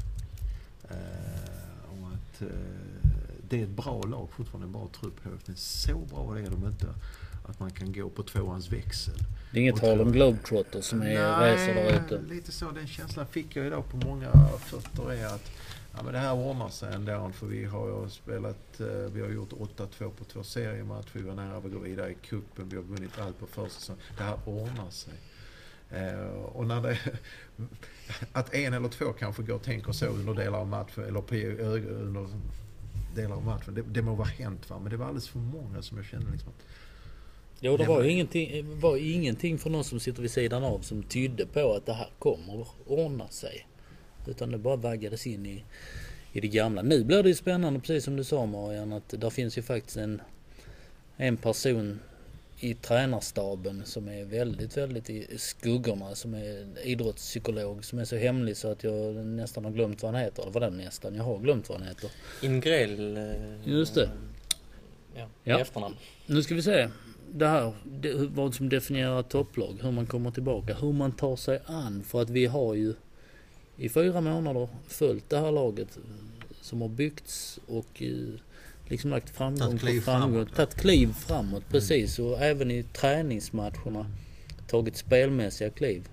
Eh, 0.90 2.00
och 2.00 2.08
att 2.14 2.42
eh, 2.42 3.10
det 3.48 3.60
är 3.60 3.64
ett 3.64 3.76
bra 3.76 4.02
lag, 4.02 4.28
fortfarande 4.30 4.66
en 4.66 4.72
bra 4.72 4.88
trupp. 5.00 5.24
HIF, 5.24 5.46
Men 5.46 5.56
så 5.56 5.98
bra 5.98 6.38
är 6.38 6.50
de 6.50 6.66
inte 6.66 6.94
att 7.44 7.60
man 7.60 7.70
kan 7.70 7.92
gå 7.92 8.10
på 8.10 8.22
tvåans 8.22 8.72
växel. 8.72 9.14
det 9.50 9.58
är 9.58 9.62
inget 9.62 9.76
tal 9.76 10.00
om 10.00 10.12
Globetrotters 10.12 10.84
som 10.84 11.02
är 11.02 11.40
reser 11.40 11.74
där 11.74 12.04
ute. 12.04 12.20
lite 12.28 12.52
så. 12.52 12.70
Den 12.70 12.86
känslan 12.86 13.26
fick 13.26 13.56
jag 13.56 13.66
idag 13.66 13.88
på 13.90 13.96
många 13.96 14.30
fötter 14.58 15.12
är 15.12 15.26
att 15.26 15.50
ja, 15.92 16.02
men 16.02 16.12
det 16.12 16.18
här 16.18 16.34
ordnar 16.34 16.68
sig 16.68 16.94
ändå. 16.94 17.30
För 17.34 17.46
vi 17.46 17.64
har 17.64 18.08
spelat, 18.08 18.80
eh, 18.80 18.86
vi 18.86 19.20
har 19.20 19.28
gjort 19.28 19.52
8-2 19.52 20.10
på 20.10 20.24
två 20.24 20.42
seriematcher. 20.42 21.10
Vi 21.12 21.22
var 21.22 21.34
nära 21.34 21.56
att 21.56 21.72
gå 21.72 21.78
vidare 21.78 22.10
i 22.10 22.14
cupen. 22.14 22.68
Vi 22.68 22.76
har 22.76 22.82
vunnit 22.82 23.18
allt 23.18 23.38
på 23.38 23.46
försäsongen. 23.46 24.02
Det 24.16 24.22
här 24.22 24.38
ordnar 24.44 24.90
sig. 24.90 25.14
Eh, 25.90 26.28
och 26.30 26.66
när 26.66 26.82
det, 26.82 26.98
att 28.32 28.54
en 28.54 28.74
eller 28.74 28.88
två 28.88 29.12
kanske 29.12 29.42
går 29.42 29.54
och 29.54 29.62
tänker 29.62 29.92
så 29.92 30.06
under 30.06 30.34
delar 30.34 30.58
av 30.58 30.68
matchen, 30.68 31.04
eller 31.04 31.20
på, 31.20 31.34
under 31.34 32.28
delar 33.14 33.36
av 33.36 33.44
matchen. 33.44 33.74
Det, 33.74 33.82
det 33.82 34.02
må 34.02 34.14
vara 34.14 34.28
hänt 34.28 34.70
va, 34.70 34.78
men 34.78 34.90
det 34.90 34.96
var 34.96 35.06
alldeles 35.06 35.28
för 35.28 35.38
många 35.38 35.82
som 35.82 35.96
jag 35.96 36.06
kände 36.06 36.32
liksom 36.32 36.48
att 36.48 36.64
Jo, 37.64 37.76
det 37.76 37.82
Det 37.84 37.88
var 37.88 37.96
var- 37.96 38.04
ju 38.04 38.10
ingenting, 38.10 38.80
var 38.80 38.96
ingenting 38.96 39.58
för 39.58 39.70
någon 39.70 39.84
som 39.84 40.00
sitter 40.00 40.22
vid 40.22 40.30
sidan 40.30 40.64
av 40.64 40.80
som 40.80 41.02
tydde 41.02 41.46
på 41.46 41.72
att 41.74 41.86
det 41.86 41.92
här 41.92 42.08
kommer 42.18 42.60
att 42.62 42.68
ordna 42.86 43.28
sig. 43.28 43.66
Utan 44.28 44.50
det 44.50 44.58
bara 44.58 44.76
vaggades 44.76 45.26
in 45.26 45.46
i, 45.46 45.64
i 46.32 46.40
det 46.40 46.48
gamla. 46.48 46.82
Nu 46.82 47.04
blir 47.04 47.22
det 47.22 47.28
ju 47.28 47.34
spännande, 47.34 47.80
precis 47.80 48.04
som 48.04 48.16
du 48.16 48.24
sa 48.24 48.46
Marian, 48.46 48.92
att 48.92 49.08
där 49.08 49.30
finns 49.30 49.58
ju 49.58 49.62
faktiskt 49.62 49.96
en, 49.96 50.22
en 51.16 51.36
person 51.36 52.00
i 52.60 52.74
tränarstaben 52.74 53.82
som 53.84 54.08
är 54.08 54.24
väldigt, 54.24 54.76
väldigt 54.76 55.10
i 55.10 55.26
skuggorna. 55.38 56.14
Som 56.14 56.34
är 56.34 56.66
idrottspsykolog 56.86 57.84
som 57.84 57.98
är 57.98 58.04
så 58.04 58.16
hemlig 58.16 58.56
så 58.56 58.68
att 58.68 58.84
jag 58.84 59.14
nästan 59.14 59.64
har 59.64 59.72
glömt 59.72 60.02
vad 60.02 60.14
han 60.14 60.22
heter. 60.22 60.42
Eller 60.42 60.52
vad 60.52 60.62
den 60.62 60.76
nästan, 60.76 61.14
jag 61.14 61.24
har 61.24 61.38
glömt 61.38 61.68
vad 61.68 61.78
han 61.78 61.88
heter. 61.88 62.10
Ingrell. 62.42 63.16
eh, 63.16 63.24
Just 63.64 63.94
det. 63.94 64.10
Ja, 65.16 65.26
Ja. 65.44 65.58
efternamn. 65.60 65.96
Nu 66.26 66.42
ska 66.42 66.54
vi 66.54 66.62
se. 66.62 66.88
Det 67.34 67.46
här, 67.48 67.72
det, 67.84 68.14
vad 68.14 68.54
som 68.54 68.68
definierar 68.68 69.20
ett 69.20 69.28
topplag, 69.28 69.78
hur 69.82 69.90
man 69.90 70.06
kommer 70.06 70.30
tillbaka, 70.30 70.74
hur 70.74 70.92
man 70.92 71.12
tar 71.12 71.36
sig 71.36 71.60
an. 71.66 72.02
För 72.06 72.22
att 72.22 72.30
vi 72.30 72.46
har 72.46 72.74
ju 72.74 72.94
i 73.76 73.88
fyra 73.88 74.20
månader 74.20 74.68
följt 74.88 75.30
det 75.30 75.38
här 75.38 75.52
laget 75.52 75.98
som 76.60 76.80
har 76.80 76.88
byggts 76.88 77.58
och 77.66 78.02
eh, 78.02 78.10
liksom 78.88 79.10
lagt 79.10 79.30
framgång 79.30 79.58
Tagit 79.60 79.80
på 79.80 79.86
kliv 79.86 80.00
framgång. 80.00 80.46
Tagit 80.46 80.74
kliv 80.74 81.12
framåt, 81.12 81.62
precis. 81.70 82.18
Och 82.18 82.40
även 82.42 82.70
i 82.70 82.82
träningsmatcherna 82.82 84.06
tagit 84.68 84.96
spelmässiga 84.96 85.70
kliv. 85.70 86.08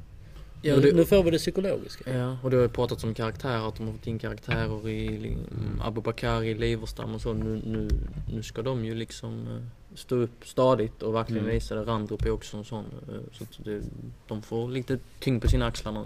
Ja, 0.62 0.76
nu, 0.76 0.82
det- 0.82 0.96
nu 0.96 1.06
får 1.06 1.24
vi 1.24 1.32
det 1.32 1.38
psykologiska. 1.38 2.18
Ja, 2.18 2.38
och 2.44 2.50
det 2.50 2.56
har 2.58 2.64
ju 2.64 2.70
pratats 2.70 3.04
om 3.04 3.14
karaktärer, 3.14 3.68
att 3.68 3.76
de 3.76 3.86
har 3.88 3.94
fått 3.94 4.08
in 4.08 4.20
karaktärer 4.20 4.90
i 4.90 5.08
Mm. 5.28 5.82
Abubakar, 5.82 6.44
i 6.44 6.54
Liverstam 6.54 7.16
och 7.16 7.22
så. 7.22 7.34
Nu, 7.34 7.62
nu, 7.66 7.90
nu 8.34 8.44
ska 8.44 8.62
de 8.62 8.86
ju 8.86 8.96
liksom 8.96 9.48
stå 9.96 10.16
upp 10.16 10.48
stadigt 10.48 11.02
och 11.04 11.16
verkligen 11.16 11.44
Mm. 11.44 11.54
visa 11.56 11.76
det. 11.76 11.84
Randrup 11.84 12.26
är 12.26 12.30
också 12.32 12.58
en 12.58 12.66
sån. 12.66 12.86
eh, 13.10 13.38
Så 13.38 13.44
att 13.44 13.66
det, 13.66 13.82
de 14.28 14.42
får 14.42 14.68
lite 14.70 15.00
tyngd 15.20 15.42
på 15.42 15.48
sina 15.48 15.66
axlar 15.68 15.92
nu. 15.92 16.06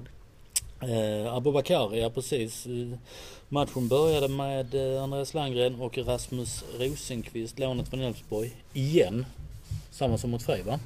Eh, 0.82 1.34
Abubakari, 1.34 2.02
ja 2.02 2.10
precis. 2.10 2.66
Eh, 2.66 2.98
Matchen 3.50 3.88
började 3.88 4.28
med 4.28 4.96
eh, 4.96 5.04
Andreas 5.04 5.34
Landgren 5.34 5.76
och 5.82 5.98
Rasmus 5.98 6.64
Rosenqvist, 6.80 7.60
lånet 7.60 7.88
från 7.90 8.02
Elfsborg. 8.02 8.56
Igen. 8.74 9.26
Samma 9.92 10.18
som 10.18 10.30
mot 10.32 10.44
Frej 10.44 10.62
va? 10.64 10.80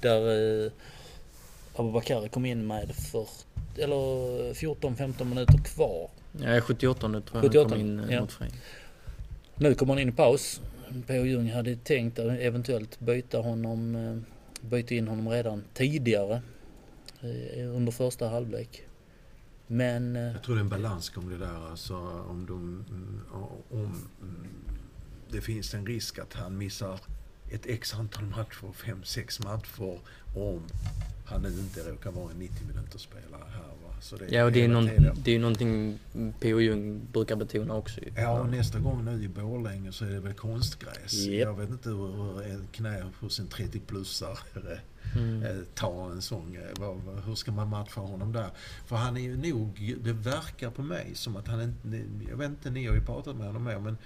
Där 0.00 0.64
eh, 0.66 0.72
Abubakari 1.76 2.28
kom 2.28 2.44
in 2.46 2.66
med 2.66 2.94
för, 2.94 3.26
eller 3.76 3.96
14-15 4.54 5.24
minuter 5.24 5.58
kvar. 5.58 6.08
Ja, 6.40 6.60
78 6.60 7.00
tror 7.00 7.20
jag 7.32 7.42
78, 7.42 7.60
han 7.60 7.70
kom 7.70 7.80
in 7.80 8.06
ja. 8.10 8.20
mot 8.20 8.32
Frej. 8.32 8.50
Nu 9.56 9.74
kommer 9.74 9.94
han 9.94 10.02
in 10.02 10.08
i 10.08 10.12
paus. 10.12 10.60
P.O. 11.06 11.24
Jung 11.24 11.50
hade 11.50 11.76
tänkt 11.76 12.18
att 12.18 12.38
eventuellt 12.38 13.00
byta 13.00 13.38
honom, 13.38 13.94
eh, 13.94 14.16
byta 14.68 14.94
in 14.94 15.08
honom 15.08 15.28
redan 15.28 15.64
tidigare 15.74 16.42
eh, 17.20 17.76
under 17.76 17.92
första 17.92 18.28
halvlek. 18.28 18.82
Men 19.66 20.16
eh, 20.16 20.22
Jag 20.22 20.42
tror 20.42 20.54
det 20.54 20.58
är 20.58 20.62
en 20.62 20.68
balansgång 20.68 21.28
det 21.28 21.38
där. 21.38 21.70
Alltså, 21.70 21.96
om, 22.30 22.46
de, 22.46 22.84
mm, 22.90 23.20
om 23.70 24.08
mm, 24.22 24.48
det 25.30 25.40
finns 25.40 25.74
en 25.74 25.86
risk 25.86 26.18
att 26.18 26.34
han 26.34 26.58
missar 26.58 27.00
ett 27.50 27.66
x 27.66 27.94
antal 27.94 28.24
matcher, 28.24 28.72
fem, 28.72 29.02
sex 29.04 29.40
matcher, 29.40 29.98
om 30.36 30.62
han 31.26 31.42
nu 31.42 31.48
inte 31.48 31.80
råkar 31.80 32.10
vara 32.10 32.30
en 32.30 32.38
90 32.38 32.66
minuters 32.66 33.02
spelare 33.02 33.44
här. 33.52 33.62
Va? 33.62 33.89
Ja, 34.30 34.44
och 34.44 34.52
det 34.52 34.64
är, 34.64 34.68
någon, 34.68 34.86
det 35.24 35.30
är 35.30 35.32
ju 35.32 35.38
någonting 35.38 35.98
P.O. 36.40 36.60
Jung 36.60 37.00
brukar 37.12 37.36
betona 37.36 37.74
också. 37.74 38.00
Ja, 38.16 38.40
och 38.40 38.48
nästa 38.48 38.78
gång 38.78 39.04
nu 39.04 39.24
i 39.24 39.28
Borlänge 39.28 39.92
så 39.92 40.04
är 40.04 40.10
det 40.10 40.20
väl 40.20 40.32
konstgräs. 40.32 41.12
Japp. 41.14 41.40
Jag 41.48 41.56
vet 41.58 41.70
inte 41.70 41.88
hur 41.88 42.42
ett 42.42 42.72
knä 42.72 43.04
hos 43.20 43.40
en 43.40 43.48
30-plussare 43.48 44.78
Mm. 45.16 45.42
eh, 45.42 45.56
tar 45.74 46.10
en 46.10 46.22
sån... 46.22 46.56
eh, 46.56 47.22
Hur 47.26 47.34
ska 47.34 47.52
man 47.52 47.68
matcha 47.68 48.00
honom 48.00 48.32
där? 48.32 48.50
För 48.86 48.96
han 48.96 49.16
är 49.16 49.20
ju 49.20 49.36
nog... 49.52 49.94
Det 50.04 50.12
verkar 50.12 50.70
på 50.70 50.82
mig 50.82 51.10
som 51.14 51.36
att 51.36 51.48
han 51.48 51.62
inte... 51.62 52.02
Jag 52.30 52.36
vet 52.36 52.48
inte, 52.50 52.70
ni 52.70 52.86
har 52.86 52.94
ju 52.94 53.00
pratat 53.00 53.36
med 53.36 53.46
honom 53.46 53.64
mer, 53.64 53.78
men... 53.78 53.96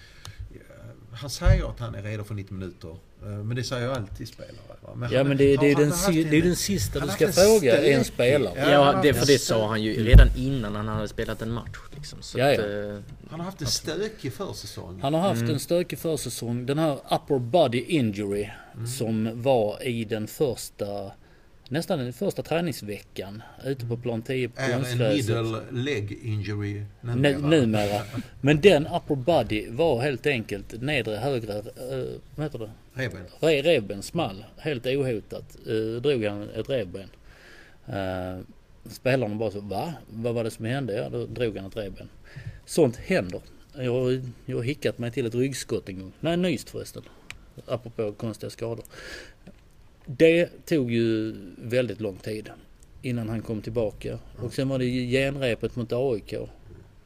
Han 1.15 1.31
säger 1.31 1.71
att 1.71 1.81
han 1.81 1.95
är 1.95 2.03
redo 2.03 2.25
för 2.25 2.35
90 2.35 2.55
minuter. 2.55 2.89
eh, 3.23 3.29
Men 3.29 3.57
det 3.57 3.65
säger 3.65 3.87
ju 3.87 3.93
alltid 3.93 4.29
spelare. 4.29 4.55
Men 4.97 5.13
ja 5.13 5.19
han- 5.19 5.29
men 5.29 5.37
det, 5.37 5.57
det, 5.57 5.71
är 5.71 5.77
den, 5.77 5.93
si- 5.93 6.25
det 6.25 6.37
är 6.37 6.41
en- 6.41 6.47
den 6.47 6.57
sista 6.57 7.01
du 7.01 7.09
ska 7.09 7.27
en 7.27 7.33
fråga 7.33 7.83
en 7.85 8.05
spelare. 8.05 8.55
Ja, 8.57 8.71
Ja, 8.71 9.01
det, 9.03 9.15
för 9.15 9.27
det 9.27 9.39
sa 9.39 9.69
han 9.69 9.83
ju 9.83 10.05
redan 10.05 10.29
innan 10.37 10.75
han 10.77 10.89
hade 10.89 11.09
spelat 11.09 11.43
en 11.43 11.51
match. 11.53 11.79
Liksom. 11.97 12.23
Så 12.23 12.39
Ja, 12.39 12.53
att, 12.53 12.59
ja. 12.59 12.65
eh, 12.65 12.99
Han 13.31 13.41
har 13.41 13.45
haft 13.45 13.61
en 13.61 13.67
stökig 13.67 14.33
försäsong. 14.33 14.99
Han 15.03 15.15
har 15.15 15.21
haft 15.21 15.41
Mm. 15.41 15.53
en 15.55 15.61
stökig 15.61 15.99
försäsong. 15.99 16.67
Den 16.67 16.79
här 16.79 16.93
upper 17.11 17.39
body 17.39 17.81
injury 17.81 18.49
som 18.99 19.43
var 19.43 19.83
i 19.83 20.05
den 20.05 20.27
första 20.27 21.13
Nästan 21.69 21.99
den 21.99 22.13
första 22.13 22.43
träningsveckan 22.43 23.43
ute 23.65 23.87
på 23.87 23.97
plan 23.97 24.23
10 24.23 24.49
på 24.49 24.61
är 24.61 24.73
en 24.73 24.99
middle 25.17 25.61
leg 25.71 26.19
injury 26.23 26.83
Nu- 27.01 27.39
Numera. 27.39 28.03
Men 28.41 28.61
den 28.61 28.87
upper 28.87 29.15
body 29.15 29.71
var 29.71 30.01
helt 30.01 30.27
enkelt 30.27 30.83
nedre 30.83 31.17
högre, 31.17 31.59
uh, 31.59 32.21
vad 32.35 32.47
heter 32.47 32.59
det? 32.59 32.71
Revben. 32.95 33.21
Re- 33.41 33.63
Revben 33.63 34.03
small, 34.03 34.45
helt 34.59 34.87
ohotat. 34.87 35.57
Uh, 35.69 36.01
drog 36.01 36.25
han 36.25 36.49
ett 36.51 36.69
revben. 36.71 37.09
Uh, 37.89 38.43
spelarna 38.91 39.35
bara 39.35 39.51
så, 39.51 39.61
va? 39.61 39.95
Vad 40.11 40.35
var 40.35 40.45
det 40.45 40.51
som 40.51 40.65
hände? 40.65 40.95
Ja, 40.97 41.09
då 41.09 41.27
drog 41.27 41.57
han 41.57 41.67
ett 41.67 41.77
revben. 41.77 42.09
Sånt 42.67 42.97
händer. 42.97 43.41
Jag 43.77 43.93
har 44.57 44.63
hickat 44.63 44.99
mig 44.99 45.11
till 45.11 45.27
ett 45.27 45.35
ryggskott 45.35 45.89
en 45.89 46.01
gång. 46.01 46.13
Nej, 46.21 46.37
nyst 46.37 46.71
förresten. 46.71 47.03
Apropå 47.67 48.13
konstiga 48.13 48.51
skador. 48.51 48.85
Det 50.07 50.67
tog 50.67 50.91
ju 50.93 51.35
väldigt 51.59 52.01
lång 52.01 52.17
tid 52.17 52.51
innan 53.03 53.29
han 53.29 53.43
kom 53.43 53.63
tillbaka. 53.63 54.19
Och 54.39 54.53
sen 54.55 54.69
var 54.69 54.79
det 54.79 54.85
ju 54.85 55.11
genrepet 55.11 55.77
mot 55.77 55.93
AIK. 55.93 56.35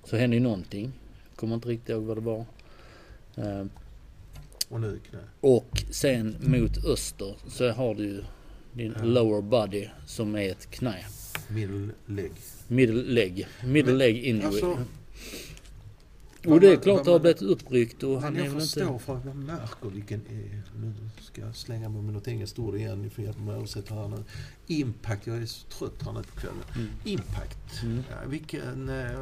Så 0.05 0.17
hände 0.17 0.37
ju 0.37 0.43
någonting. 0.43 0.93
Kommer 1.37 1.55
inte 1.55 1.69
riktigt 1.69 1.89
ihåg 1.89 2.03
vad 2.05 2.17
det 2.17 2.21
var. 2.21 2.45
Eh, 3.37 3.67
Och 4.69 4.81
nu 4.81 5.01
knä. 5.11 5.19
och 5.41 5.83
sen 5.91 6.37
mot 6.41 6.85
öster 6.85 7.35
så 7.49 7.71
har 7.71 7.95
du 7.95 8.03
ju 8.05 8.23
din 8.73 8.95
Ja. 8.99 9.05
lower 9.05 9.43
body 9.43 9.87
som 10.07 10.35
är 10.37 10.51
ett 10.51 10.71
knä. 10.71 11.05
Middle 11.49 11.89
leg. 12.07 12.31
Middle 12.69 13.03
leg. 13.03 13.47
Middle 13.65 13.91
Men, 13.93 13.99
leg 13.99 14.25
injury. 14.25 14.47
Alltså, 14.47 14.79
och 16.47 16.61
det 16.61 16.73
är 16.73 16.77
klart 16.77 17.05
det 17.05 17.11
har 17.11 17.19
blivit 17.19 17.43
uppryckt 17.43 18.03
och 18.03 18.23
han 18.23 18.37
är 18.37 18.45
jag 18.45 18.51
väl 18.51 18.61
förstår 18.61 18.93
inte... 18.93 19.05
för 19.05 19.17
att 19.17 19.25
man 19.25 19.45
märker 19.45 19.89
vilken... 19.89 20.21
eh, 20.27 20.59
Nu 20.81 20.93
ska 21.21 21.41
jag 21.41 21.57
slänga 21.57 21.89
mig 21.89 22.03
med 22.03 22.15
något 22.15 22.29
engelskt 22.29 22.59
ord 22.59 22.75
igen. 22.77 23.03
Ni 23.03 23.11
får 23.11 23.25
hjälpa 23.25 23.41
mig 23.41 23.51
att 23.53 23.57
översätta 23.59 23.95
här 23.95 24.09
nu. 24.09 24.25
Impact. 24.67 25.27
Jag 25.27 25.37
är 25.37 25.47
så 25.47 25.67
trött 25.69 26.03
här 26.03 26.13
nu 26.13 26.23
på 26.23 26.41
kvällen. 26.41 26.59
Mm. 26.77 26.89
Impact. 27.05 27.83
Mm. 27.83 28.03
Vilken... 28.27 28.89
eh, 28.89 29.21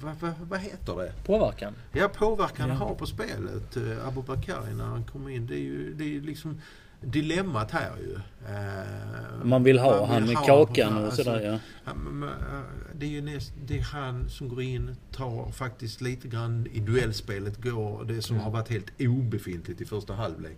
Vad 0.00 0.14
vad- 0.20 0.34
vad 0.48 0.60
heter 0.60 0.96
det? 0.96 1.12
påverkan. 1.26 1.74
Ja, 1.92 2.08
påverkan 2.08 2.68
Ja. 2.68 2.74
har 2.74 2.94
på 2.94 3.06
spelet. 3.06 3.76
Uh, 3.76 4.08
Abubakari 4.08 4.74
när 4.74 4.84
han 4.84 5.04
kommer 5.04 5.30
in. 5.30 5.46
Det 5.46 5.54
är 5.54 5.58
ju 5.58 5.94
det 5.94 6.16
är 6.16 6.20
liksom 6.20 6.60
dilemmat 7.04 7.70
här 7.70 7.90
ju. 8.00 8.14
Eh, 8.48 9.44
Man 9.44 9.62
vill 9.64 9.78
ha 9.78 10.00
man 10.00 10.08
han 10.10 10.22
vill 10.22 10.26
med 10.28 10.36
ha 10.36 10.46
kakan 10.66 10.96
och 10.98 11.04
Alltså, 11.04 11.24
sådär 11.24 11.40
ja. 11.40 11.58
Ja, 11.84 11.92
äh, 12.26 12.62
Det 12.98 13.06
är 13.06 13.10
ju 13.10 13.20
näst, 13.20 13.52
det 13.66 13.78
är 13.78 13.82
han 13.82 14.28
som 14.28 14.48
går 14.48 14.62
in, 14.62 14.96
tar 15.12 15.50
faktiskt 15.52 16.00
lite 16.00 16.28
grann 16.28 16.66
i 16.72 16.80
duellspelet, 16.80 17.62
går 17.62 18.04
det 18.04 18.22
som 18.22 18.36
Mm. 18.36 18.44
har 18.44 18.50
varit 18.52 18.68
helt 18.68 18.90
obefintligt 19.00 19.80
i 19.80 19.84
första 19.84 20.14
halvlek. 20.14 20.56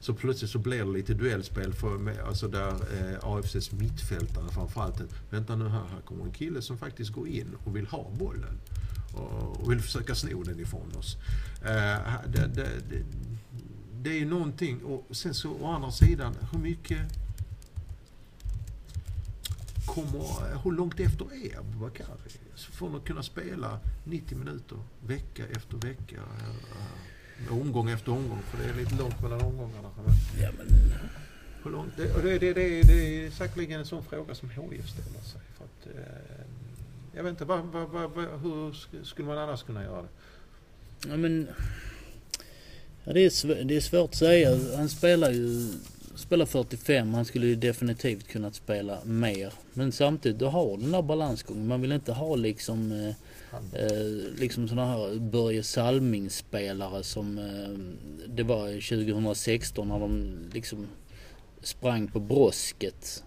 Så 0.00 0.14
plötsligt 0.14 0.50
så 0.50 0.58
blir 0.58 0.78
det 0.84 0.92
lite 0.92 1.14
duellspel 1.14 1.72
för 1.72 1.98
med, 1.98 2.18
alltså 2.20 2.48
där 2.48 2.68
eh, 2.70 3.18
AFCs 3.22 3.72
mittfältare 3.72 4.44
framförallt. 4.54 5.02
Vänta 5.30 5.56
nu 5.56 5.68
här, 5.68 5.78
här 5.92 6.00
kommer 6.04 6.24
en 6.24 6.32
kille 6.32 6.62
som 6.62 6.78
faktiskt 6.78 7.10
går 7.12 7.28
in 7.28 7.56
och 7.64 7.76
vill 7.76 7.86
ha 7.86 8.10
bollen. 8.18 8.58
Och, 9.14 9.60
och 9.62 9.70
vill 9.72 9.80
försöka 9.80 10.14
sno 10.14 10.42
den 10.42 10.60
ifrån 10.60 10.92
oss. 10.98 11.16
Eh, 11.64 11.68
det, 12.26 12.46
det, 12.54 12.68
det, 12.90 13.02
det 14.02 14.10
är 14.10 14.14
ju 14.18 14.26
någonting 14.26 14.82
och 14.84 15.16
sen 15.16 15.34
så 15.34 15.50
å 15.52 15.66
andra 15.66 15.90
sidan, 15.90 16.36
hur 16.52 16.58
mycket 16.58 16.98
kommer, 19.86 20.56
hur 20.64 20.72
långt 20.72 21.00
efter 21.00 21.24
är 21.44 21.58
Abubakari? 21.58 22.30
Så 22.54 22.72
Från 22.72 22.94
att 22.96 23.04
kunna 23.04 23.22
spela 23.22 23.78
90 24.04 24.38
minuter 24.38 24.78
vecka 25.06 25.42
efter 25.46 25.76
vecka. 25.76 26.16
eh, 26.16 27.52
Omgång 27.52 27.90
efter 27.90 28.12
omgång, 28.12 28.42
för 28.42 28.58
det 28.58 28.70
är 28.70 28.74
lite 28.74 28.94
långt 28.94 29.22
mellan 29.22 29.40
omgångarna. 29.40 29.88
Ja 30.40 30.50
men, 30.58 30.66
Hur 31.62 31.70
långt? 31.70 31.96
Det, 31.96 32.22
det, 32.22 32.38
det, 32.38 32.52
det, 32.52 32.82
det 32.82 33.26
är 33.26 33.30
säkerligen 33.30 33.80
en 33.80 33.86
sån 33.86 34.04
fråga 34.04 34.34
som 34.34 34.50
HIF 34.50 34.88
ställer 34.88 35.20
sig. 35.20 35.40
För 35.58 35.64
att, 35.64 35.96
eh, 35.96 36.44
jag 37.14 37.22
vet 37.22 37.30
inte, 37.30 37.44
vad, 37.44 37.64
vad, 37.64 37.88
vad, 37.90 38.40
hur 38.40 38.72
sk- 38.72 39.04
skulle 39.04 39.28
man 39.28 39.38
annars 39.38 39.62
kunna 39.62 39.82
göra 39.84 40.02
det? 40.02 40.08
ja, 41.08 41.16
men 41.16 41.48
ja, 43.04 43.12
det, 43.12 43.20
är 43.20 43.28
sv- 43.28 43.64
det 43.64 43.76
är 43.76 43.80
svårt 43.80 44.10
att 44.10 44.16
säga. 44.16 44.58
Han 44.76 44.88
spelar 44.88 45.30
ju 45.30 45.68
spelar 46.14 46.46
45. 46.46 47.14
Han 47.14 47.24
skulle 47.24 47.46
ju 47.46 47.54
definitivt 47.56 48.28
kunnat 48.28 48.54
spela 48.54 48.98
mer. 49.04 49.52
Men 49.74 49.92
samtidigt, 49.92 50.38
du 50.38 50.44
har 50.44 50.76
den 50.76 50.92
där 50.92 51.02
balansgången. 51.02 51.66
Man 51.66 51.80
vill 51.80 51.92
inte 51.92 52.12
ha 52.12 52.36
liksom 52.36 52.92
eh, 52.92 53.14
Eh, 53.72 54.38
liksom 54.38 54.68
sådana 54.68 54.86
här 54.92 55.18
Börje 55.18 55.62
Salming-spelare 55.62 57.02
som 57.02 57.38
eh, 57.38 57.78
det 58.26 58.42
var 58.42 58.66
2016 58.68 59.88
när 59.88 59.98
de 60.00 60.34
liksom 60.52 60.86
sprang 61.62 62.08
på 62.08 62.20
brosket. 62.20 63.24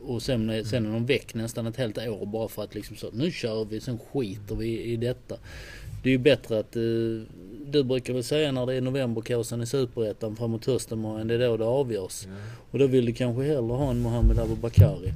Och 0.00 0.22
sen, 0.22 0.64
sen 0.64 0.86
är 0.86 0.92
de 0.92 1.06
väck 1.06 1.34
nästan 1.34 1.66
ett 1.66 1.76
helt 1.76 1.98
år 1.98 2.26
bara 2.26 2.48
för 2.48 2.64
att 2.64 2.74
liksom 2.74 2.96
så 2.96 3.10
nu 3.10 3.30
kör 3.30 3.64
vi, 3.64 3.80
sen 3.80 3.98
skiter 3.98 4.54
vi 4.54 4.82
i 4.82 4.96
detta. 4.96 5.36
Det 6.04 6.08
är 6.08 6.12
ju 6.12 6.18
bättre 6.18 6.58
att, 6.58 6.76
eh, 6.76 6.82
du 7.66 7.84
brukar 7.84 8.12
väl 8.14 8.24
säga 8.24 8.52
när 8.52 8.66
det 8.66 8.74
är 8.74 8.80
novemberkåsan 8.80 9.62
i 9.62 9.66
Superettan 9.66 10.36
framåt 10.36 10.64
hösten 10.66 11.26
det 11.28 11.34
är 11.34 11.38
då 11.38 11.56
det 11.56 11.64
avgörs. 11.64 12.24
ja. 12.26 12.32
Och 12.70 12.78
då 12.78 12.86
vill 12.86 13.06
du 13.06 13.12
kanske 13.12 13.42
hellre 13.42 13.72
ha 13.72 13.90
en 13.90 14.00
Mohamed 14.00 14.38
Abubakari. 14.38 15.14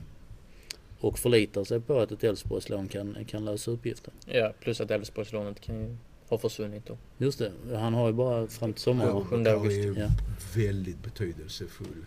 Och 1.00 1.18
förlita 1.18 1.64
sig 1.64 1.80
på 1.80 1.98
att 1.98 2.12
ett 2.12 2.24
Elfsborgslån 2.24 2.88
kan, 2.88 3.16
kan 3.26 3.44
lösa 3.44 3.70
uppgiften. 3.70 4.12
Ja, 4.26 4.52
plus 4.60 4.80
att 4.80 4.90
Elfsborgslånet 4.90 5.60
kan 5.60 5.80
ju 5.80 5.96
ha 6.28 6.38
försvunnit 6.38 6.86
då. 6.86 6.96
Just 7.18 7.38
det, 7.38 7.52
han 7.76 7.94
har 7.94 8.06
ju 8.06 8.12
bara 8.12 8.46
fram 8.46 8.72
till 8.72 8.82
sommaren. 8.82 9.16
Ja, 9.16 9.24
sjunde 9.24 9.52
augusti. 9.52 9.80
är 9.80 9.84
ju 9.84 9.94
Ja. 9.98 10.08
väldigt 10.56 11.02
betydelsefull. 11.04 12.04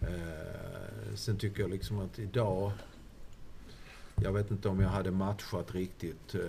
Eh, 0.00 0.08
sen 1.14 1.36
tycker 1.36 1.60
jag 1.60 1.70
liksom 1.70 1.98
att 1.98 2.18
idag... 2.18 2.70
Jag 4.22 4.32
vet 4.32 4.50
inte 4.50 4.68
om 4.68 4.80
jag 4.80 4.88
hade 4.88 5.10
matchat 5.10 5.74
riktigt 5.74 6.34
eh, 6.34 6.40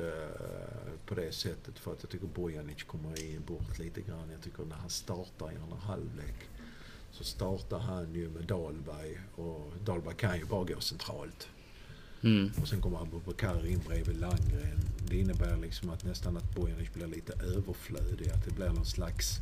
på 1.06 1.16
det 1.16 1.32
sättet 1.32 1.80
för 1.80 1.94
att 1.94 1.98
jag 2.02 2.10
tycker 2.10 2.28
Bojanic 2.28 2.84
kommer 2.84 3.24
in 3.26 3.42
bort 3.48 3.80
lite 3.80 4.02
grann. 4.02 4.30
Jag 4.32 4.42
tycker 4.42 4.64
när 4.64 4.76
han 4.76 4.90
startar 4.90 5.52
i 5.52 5.56
andra 5.56 5.78
halvlek 5.78 6.36
så 7.12 7.24
startar 7.24 7.80
han 7.80 8.14
ju 8.14 8.30
med 8.30 8.44
Dahlberg 8.44 9.20
och 9.36 9.74
Dahlberg 9.86 10.16
kan 10.16 10.38
ju 10.38 10.46
bara 10.46 10.64
gå 10.64 10.80
centralt. 10.80 11.48
Mm. 12.24 12.52
Och 12.62 12.68
sen 12.68 12.82
kommer 12.82 13.02
Abubakar 13.02 13.68
in 13.68 13.82
bredvid 13.88 14.20
Landgren. 14.20 14.80
Det 15.10 15.18
innebär 15.18 15.58
liksom 15.58 15.90
att 15.90 16.04
nästan 16.04 16.38
att 16.38 16.56
Bojanic 16.56 16.94
blir 16.94 17.08
lite 17.08 17.34
överflödig. 17.34 18.30
Att 18.30 18.46
det 18.46 18.52
blir 18.52 18.70
någon 18.70 18.86
slags... 18.86 19.40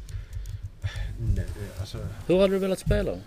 Nej, 1.35 1.47
alltså, 1.79 1.97
Hur 2.27 2.39
hade 2.39 2.53
du 2.53 2.59
velat 2.59 2.79
spela? 2.79 3.17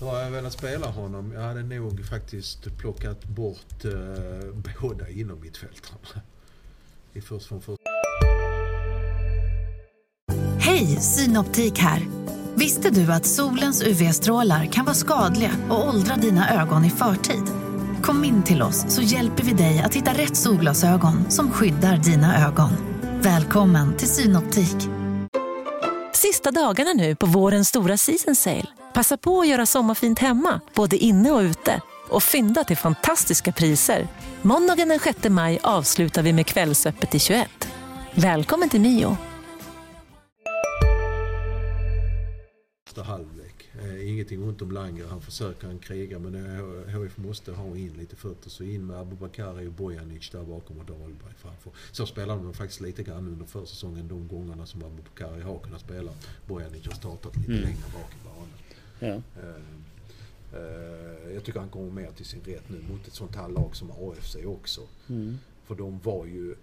Har 0.00 0.20
jag 0.20 0.30
velat 0.30 0.52
spela 0.52 0.86
honom? 0.86 1.32
Jag 1.32 1.40
hade 1.40 1.62
nog 1.62 2.06
faktiskt 2.06 2.78
plockat 2.78 3.24
bort 3.24 3.84
eh, 3.84 3.92
båda 4.80 5.08
inom 5.08 5.40
mittfältarna. 5.40 5.98
I 7.12 7.20
först 7.20 7.46
från 7.46 7.62
först. 7.62 7.80
Hej, 10.58 10.86
Synoptik 10.86 11.78
här. 11.78 12.06
Visste 12.54 12.90
du 12.90 13.12
att 13.12 13.26
solens 13.26 13.82
UV-strålar 13.82 14.66
kan 14.66 14.84
vara 14.84 14.94
skadliga 14.94 15.50
och 15.70 15.88
åldra 15.88 16.16
dina 16.16 16.62
ögon 16.62 16.84
i 16.84 16.90
förtid? 16.90 17.44
Kom 18.02 18.24
in 18.24 18.42
till 18.42 18.62
oss 18.62 18.84
så 18.88 19.02
hjälper 19.02 19.42
vi 19.42 19.52
dig 19.52 19.80
att 19.80 19.94
hitta 19.94 20.12
rätt 20.12 20.36
solglasögon 20.36 21.30
som 21.30 21.50
skyddar 21.50 21.96
dina 21.96 22.46
ögon. 22.48 22.70
Välkommen 23.22 23.96
till 23.96 24.08
Synoptik. 24.08 24.76
Sista 26.12 26.50
dagarna 26.50 26.92
nu 26.92 27.16
på 27.16 27.26
vårens 27.26 27.68
stora 27.68 27.96
season 27.96 28.36
sale. 28.36 28.79
Passa 28.94 29.16
på 29.16 29.40
att 29.40 29.48
göra 29.48 29.66
sommarfint 29.66 30.18
hemma, 30.18 30.60
både 30.74 30.96
inne 30.96 31.30
och 31.30 31.40
ute. 31.40 31.80
Och 32.08 32.22
fynda 32.22 32.64
till 32.64 32.76
fantastiska 32.76 33.52
priser. 33.52 34.08
Måndagen 34.42 34.88
den 34.88 34.98
6 34.98 35.28
maj 35.28 35.58
avslutar 35.62 36.22
vi 36.22 36.32
med 36.32 36.46
Kvällsöppet 36.46 37.14
i 37.14 37.18
21. 37.18 37.48
Välkommen 38.14 38.68
till 38.68 38.80
Mio. 38.80 39.16
första 42.86 43.02
halvlek. 43.02 43.68
Eh, 43.82 44.08
ingenting 44.10 44.42
ont 44.42 44.62
om 44.62 44.70
Langer, 44.72 45.06
han 45.10 45.20
försöker, 45.22 45.66
han 45.66 45.78
krigar 45.78 46.18
men 46.18 46.34
eh, 46.34 47.00
HIF 47.02 47.16
måste 47.16 47.52
ha 47.52 47.64
in 47.76 47.92
lite 47.98 48.16
fötter. 48.16 48.50
Så 48.50 48.64
in 48.64 48.86
med 48.86 48.96
Abubakari 49.00 49.66
och 49.66 49.72
Bojanic 49.72 50.30
där 50.30 50.42
bakom 50.42 50.78
och 50.78 50.84
Dahlberg 50.84 51.32
framför. 51.38 51.72
Så 51.92 52.06
spelar 52.06 52.36
de 52.36 52.54
faktiskt 52.54 52.80
lite 52.80 53.02
grann 53.02 53.26
under 53.28 53.46
försäsongen 53.46 54.08
de 54.08 54.28
gångerna 54.28 54.66
som 54.66 54.82
Abubakari 54.82 55.42
har 55.42 55.58
kunnat 55.58 55.80
spela. 55.80 56.10
Bojanic 56.46 56.86
har 56.86 56.94
startat 56.94 57.36
lite 57.36 57.50
Mm. 57.52 57.62
längre 57.62 57.86
bak 57.94 58.10
i 58.20 58.24
banan. 58.28 58.48
Ja. 59.00 59.22
Eh, 59.42 59.62
eh, 60.52 61.34
jag 61.34 61.44
tycker 61.44 61.60
han 61.60 61.68
kommer 61.68 61.90
mer 61.90 62.10
till 62.10 62.26
sin 62.26 62.40
rätt 62.44 62.68
nu 62.68 62.82
mot 62.90 63.06
ett 63.06 63.14
sånt 63.14 63.36
här 63.36 63.48
lag 63.48 63.76
som 63.76 63.90
AFC 63.90 64.36
också. 64.46 64.80
Mm. 65.08 65.38
För 65.64 65.74
de 65.74 65.98
var 65.98 66.26
ju 66.26 66.54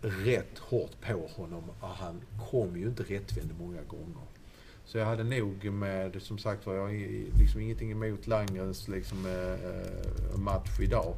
rätt 0.00 0.58
hårt 0.58 1.00
på 1.00 1.26
honom 1.36 1.62
och 1.80 1.88
han 1.88 2.20
kom 2.50 2.76
ju 2.76 2.86
inte 2.86 3.02
rättvänd 3.02 3.50
många 3.58 3.82
gånger. 3.82 4.26
Så 4.84 4.98
jag 4.98 5.06
hade 5.06 5.24
nog 5.24 5.64
med, 5.64 6.22
som 6.22 6.38
sagt 6.38 6.66
var, 6.66 6.74
jag 6.74 6.82
har 6.82 7.38
liksom 7.38 7.60
ingenting 7.60 7.90
emot 7.90 8.26
Langrens 8.26 8.88
liksom, 8.88 9.26
eh, 9.26 10.38
match 10.38 10.80
idag. 10.80 11.14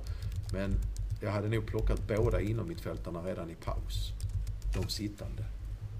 Men 0.52 0.74
jag 1.22 1.30
hade 1.30 1.48
nog 1.48 1.66
plockat 1.66 2.08
båda 2.08 2.40
inom 2.40 2.68
mittfältarna 2.68 3.22
redan 3.22 3.50
i 3.50 3.54
paus. 3.54 4.12
De 4.74 4.88
sittande. 4.88 5.44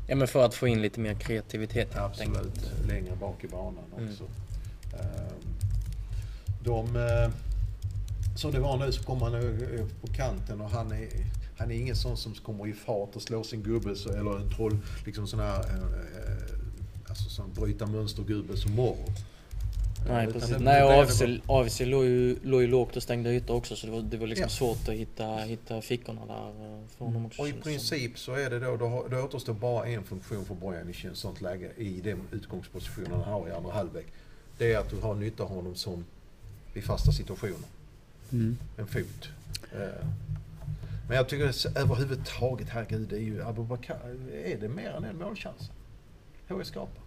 Ja 0.07 0.17
men 0.17 0.29
för 0.29 0.45
att 0.45 0.55
få 0.55 0.69
in 0.69 0.83
lite 0.83 1.01
mer 1.01 1.15
kreativitet 1.15 1.95
helt 1.95 2.21
enkelt. 2.21 2.47
Absolut. 2.47 2.89
Längre 2.89 3.17
bak 3.17 3.45
i 3.45 3.49
banan 3.49 3.85
Mm. 3.99 4.11
också. 4.11 4.25
Ehm, 4.93 5.55
De... 6.65 6.97
eh, 6.97 7.31
Som 8.37 8.53
det 8.53 8.61
var 8.61 8.77
nu 8.77 8.93
så 8.93 9.03
kom 9.03 9.23
han 9.23 9.35
eh, 9.35 9.87
på 10.01 10.07
kanten 10.07 10.61
och 10.61 10.71
han 10.71 10.93
är, 10.93 11.09
han 11.59 11.71
är 11.71 11.75
ingen 11.75 11.97
sån 11.97 12.17
som 12.17 12.35
kommer 12.35 12.67
i 12.69 12.73
fart 12.73 13.17
och 13.17 13.23
slår 13.23 13.43
sin 13.43 13.63
gubbe 13.63 13.97
så, 13.97 14.09
eller 14.13 14.37
en 14.37 14.51
troll, 14.57 14.79
liksom 15.07 15.27
sån 15.27 15.41
här, 15.41 15.59
eh, 15.61 15.75
eh, 15.77 16.59
alltså 17.09 17.29
sån 17.31 17.53
bryta 17.55 17.87
mönstergubbe 17.87 18.57
som 18.57 18.73
morgon. 18.73 19.13
Nej 20.09 20.33
precis. 20.33 20.51
det- 20.51 20.59
Nej 20.59 20.83
och 20.83 20.91
AFC, 21.03 21.23
AFC 21.47 21.81
låg 21.81 22.05
ju, 22.05 22.37
låg 22.43 22.61
ju 22.63 22.67
lågt 22.67 22.97
och 22.97 23.03
stängde 23.03 23.31
ytor 23.31 23.55
också 23.55 23.77
så 23.77 23.87
det 23.87 23.93
var, 23.93 24.01
det 24.03 24.17
var 24.17 24.27
liksom 24.27 24.43
Ja. 24.43 24.49
svårt 24.49 24.89
att 24.89 24.95
hitta, 24.95 25.37
hitta 25.37 25.81
fickorna 25.81 26.27
där 26.27 26.49
eh, 26.49 26.81
för 26.99 27.05
honom 27.05 27.27
också. 27.27 27.43
Och 27.43 27.49
i 27.49 27.53
princip 27.53 28.19
så 28.19 28.33
är 28.35 28.51
det 28.51 28.61
då, 28.61 28.77
då, 28.77 29.07
då 29.11 29.17
återstår 29.17 29.55
bara 29.55 29.87
en 29.87 30.05
funktion 30.05 30.45
för 30.45 30.55
Bojanic 30.55 31.05
i 31.05 31.07
ett 31.09 31.17
sånt 31.17 31.41
läge 31.41 31.71
i 31.77 32.01
den 32.01 32.19
utgångspositionen 32.33 33.11
han 33.13 33.33
har 33.33 33.49
i 33.49 33.53
andra 33.53 33.73
halvlek. 33.73 34.07
Det 34.59 34.73
är 34.73 34.79
att 34.79 34.91
du 34.91 35.01
har 35.01 35.15
nytta 35.15 35.43
av 35.43 35.49
honom 35.49 35.75
som 35.75 36.05
i 36.75 36.81
fasta 36.83 37.13
situationer. 37.13 37.69
Mm. 38.33 38.59
En 38.79 38.87
fot. 38.87 39.29
Eh, 39.73 40.07
Men 41.09 41.17
jag 41.17 41.29
tycker 41.29 41.79
överhuvudtaget, 41.79 42.69
herregud, 42.69 43.09
det 43.09 43.17
är 43.17 43.21
ju 43.21 43.43
Abubakar. 43.45 43.99
Är 44.45 44.57
det 44.61 44.69
mer 44.69 44.91
än 44.91 45.05
en 45.05 45.19
målchans? 45.19 45.71
HS 46.49 46.69
skapar. 46.69 47.03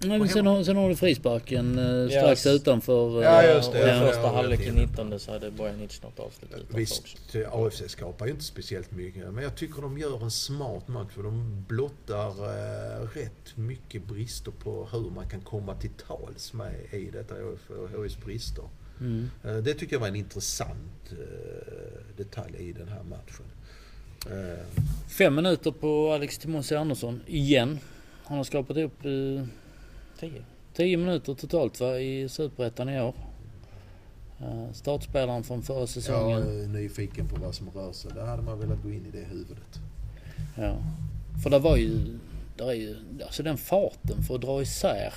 Nej, 0.00 0.18
men 0.18 0.28
sen, 0.28 0.46
har, 0.46 0.64
sen 0.64 0.76
har 0.76 0.88
du 0.88 0.96
frisparken 0.96 1.78
eh, 1.78 2.08
strax 2.08 2.44
Ja, 2.46 2.52
s- 2.52 2.60
utanför. 2.60 3.18
eh, 3.22 3.24
Ja, 3.24 3.42
just 3.54 3.72
det. 3.72 3.82
Och 3.82 3.88
i 3.88 3.90
Ja, 3.90 4.06
första 4.06 4.28
halvlek 4.28 4.60
i 4.60 4.66
ja. 4.66 4.72
19 4.72 5.18
så 5.20 5.32
hade 5.32 5.50
Bojanic 5.50 6.02
något 6.02 6.18
avslut 6.20 6.50
utanför 6.50 6.64
också. 6.66 6.76
Visst, 6.76 7.36
AFC 7.52 7.82
skapar 7.92 8.26
ju 8.26 8.32
inte 8.32 8.44
speciellt 8.44 8.90
mycket. 8.90 9.32
Men 9.32 9.44
jag 9.44 9.54
tycker 9.56 9.82
de 9.82 9.98
gör 9.98 10.22
en 10.24 10.30
smart 10.30 10.88
match. 10.88 11.12
För 11.14 11.22
de 11.22 11.64
blottar 11.68 12.28
eh, 12.28 13.08
rätt 13.14 13.56
mycket 13.56 14.04
brister 14.06 14.50
på 14.50 14.88
hur 14.92 15.10
man 15.10 15.28
kan 15.28 15.40
komma 15.40 15.74
till 15.74 15.90
tals 16.08 16.52
med 16.52 16.74
i 16.92 17.10
detta 17.12 17.34
HIs 18.02 18.18
brister. 18.24 18.64
Mm. 19.00 19.30
Eh, 19.44 19.56
det 19.56 19.74
tycker 19.74 19.92
jag 19.94 20.00
var 20.00 20.08
en 20.08 20.16
intressant 20.16 21.10
eh, 21.10 21.16
detalj 22.16 22.56
i 22.58 22.72
den 22.72 22.88
här 22.88 23.02
matchen. 23.02 23.44
Eh, 24.26 24.64
Fem 25.08 25.34
minuter 25.34 25.70
på 25.70 26.12
Alex 26.12 26.38
Timossi 26.38 26.74
Andersson 26.74 27.20
igen. 27.26 27.78
Han 28.24 28.36
har 28.36 28.44
skapat 28.44 28.76
upp 28.76 29.04
eh, 29.04 29.10
10. 30.20 30.44
10 30.74 30.96
minuter 30.96 31.34
totalt 31.34 31.80
va, 31.80 31.98
i 31.98 32.28
Superettan 32.28 32.88
i 32.88 33.00
år. 33.00 33.14
Eh, 34.40 34.72
startspelaren 34.72 35.42
från 35.44 35.62
förra 35.62 35.78
jag 35.78 35.88
säsongen. 35.88 36.42
är 36.42 36.66
nyfiken 36.66 37.28
på 37.28 37.36
vad 37.40 37.54
som 37.54 37.70
rör 37.70 37.92
sig. 37.92 38.10
Där 38.14 38.26
hade 38.26 38.42
man 38.42 38.58
velat 38.58 38.82
gå 38.82 38.90
in 38.90 39.06
i 39.06 39.10
det 39.10 39.24
huvudet. 39.24 39.80
Ja. 40.56 40.76
För 41.42 41.50
det 41.50 41.58
var 41.58 41.76
ju, 41.76 42.18
där 42.56 42.70
är 42.70 42.74
ju, 42.74 42.96
alltså 43.24 43.42
den 43.42 43.56
farten 43.56 44.22
för 44.22 44.34
att 44.34 44.40
dra 44.40 44.62
isär. 44.62 45.14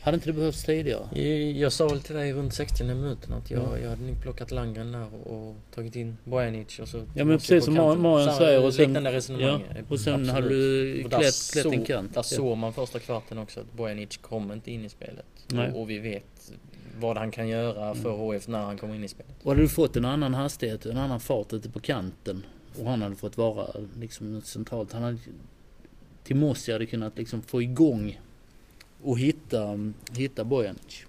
Hade 0.00 0.14
inte 0.14 0.28
det 0.28 0.32
behövts 0.32 0.64
tidigare? 0.64 1.18
Jag 1.50 1.72
sa 1.72 1.88
väl 1.88 2.00
till 2.00 2.14
dig 2.14 2.32
runt 2.32 2.54
60 2.54 2.84
minuten 2.84 3.32
att 3.32 3.50
jag, 3.50 3.62
Ja. 3.62 3.78
jag 3.78 3.90
hade 3.90 4.02
nog 4.02 4.22
plockat 4.22 4.50
Langren 4.50 4.92
där 4.92 5.28
och 5.28 5.56
tagit 5.74 5.96
in 5.96 6.16
Bojanic 6.24 6.78
och 6.78 6.88
så... 6.88 6.98
Ja 7.14 7.24
men 7.24 7.38
precis 7.38 7.64
som 7.64 7.78
Mar- 7.78 7.96
Marian 7.98 8.36
säger 8.36 8.64
och 8.64 8.74
sen, 8.74 8.84
Liknande 8.84 9.10
ja, 9.10 9.16
resonemang. 9.16 9.62
och 9.88 10.00
sen 10.00 10.14
Absolut. 10.14 10.30
hade 10.34 10.48
du 10.48 11.04
Och 11.04 11.10
klätt, 11.10 11.34
klätt 11.52 11.66
en 11.66 11.72
såg- 11.72 11.86
kant. 11.86 12.14
Där 12.14 12.18
Ja. 12.18 12.22
såg 12.22 12.56
man 12.56 12.72
första 12.72 12.98
kvarten 12.98 13.38
också 13.38 13.60
att 13.60 13.72
Bojanic 13.72 14.16
kommer 14.16 14.54
inte 14.54 14.70
in 14.70 14.84
i 14.84 14.88
spelet. 14.88 15.26
Och, 15.52 15.80
och 15.80 15.90
vi 15.90 15.98
vet 15.98 16.52
vad 17.00 17.16
han 17.16 17.30
kan 17.30 17.48
göra 17.48 17.94
för 17.94 18.14
Mm. 18.14 18.20
HF 18.20 18.48
när 18.48 18.58
han 18.64 18.78
kommer 18.78 18.94
in 18.94 19.04
i 19.04 19.08
spelet. 19.08 19.34
Och 19.42 19.50
hade 19.50 19.62
du 19.62 19.68
fått 19.68 19.96
en 19.96 20.04
annan 20.04 20.34
hastighet, 20.34 20.86
en 20.86 20.96
annan 20.98 21.20
fart 21.20 21.52
ute 21.52 21.70
på 21.70 21.80
kanten 21.80 22.44
och 22.80 22.86
han 22.90 23.02
hade 23.02 23.16
fått 23.16 23.36
vara 23.36 23.66
liksom 24.00 24.42
centralt. 24.42 24.92
Han 24.92 25.02
hade, 25.02 25.18
Timossi 26.24 26.72
hade 26.72 26.86
kunnat 26.86 27.18
liksom 27.18 27.42
få 27.42 27.62
igång 27.62 28.20
och 29.02 29.18
hitta, 29.18 29.92
hitta 30.12 30.44
Bojanic. 30.44 31.04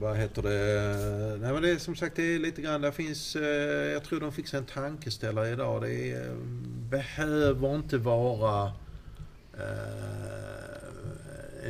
Vad 0.00 0.16
heter 0.16 0.42
det? 0.42 1.36
Nej 1.40 1.52
men 1.52 1.62
det 1.62 1.70
är 1.70 1.78
som 1.78 1.96
sagt 1.96 2.16
det 2.16 2.34
är 2.34 2.38
lite 2.38 2.62
grann, 2.62 2.80
där 2.80 2.90
finns, 2.90 3.36
eh, 3.36 3.92
jag 3.92 4.04
tror 4.04 4.20
de 4.20 4.32
fick 4.32 4.48
sig 4.48 4.58
en 4.58 4.66
tankeställare 4.66 5.50
idag. 5.50 5.82
Det 5.82 6.12
är, 6.12 6.30
eh, 6.30 6.36
behöver 6.90 7.76
inte 7.76 7.98
vara 7.98 8.72
eh, 9.58 10.00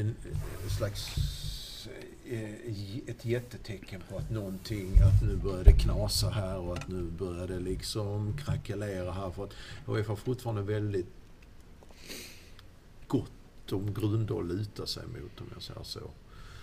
en, 0.00 0.14
en 0.64 0.70
slags 0.78 1.16
eh, 2.30 3.10
ett 3.10 3.24
jättetecken 3.24 4.02
på 4.10 4.16
att 4.16 4.30
någonting, 4.30 4.98
att 4.98 5.22
nu 5.22 5.36
börjar 5.36 5.64
det 5.64 5.72
knasa 5.72 6.30
här 6.30 6.58
och 6.58 6.72
att 6.72 6.88
nu 6.88 7.02
börjar 7.02 7.46
det 7.46 7.58
liksom 7.58 8.36
krackelera 8.44 9.12
här. 9.12 9.30
För 9.30 9.44
att 9.44 9.52
HF 9.86 10.08
har 10.08 10.16
fortfarande 10.16 10.62
väldigt 10.62 11.06
om 13.72 13.94
grunder 13.94 14.38
att 14.40 14.46
luta 14.46 14.86
sig 14.86 15.02
mot 15.06 15.40
om 15.40 15.46
jag 15.54 15.62
säger 15.62 15.82
så. 15.82 16.00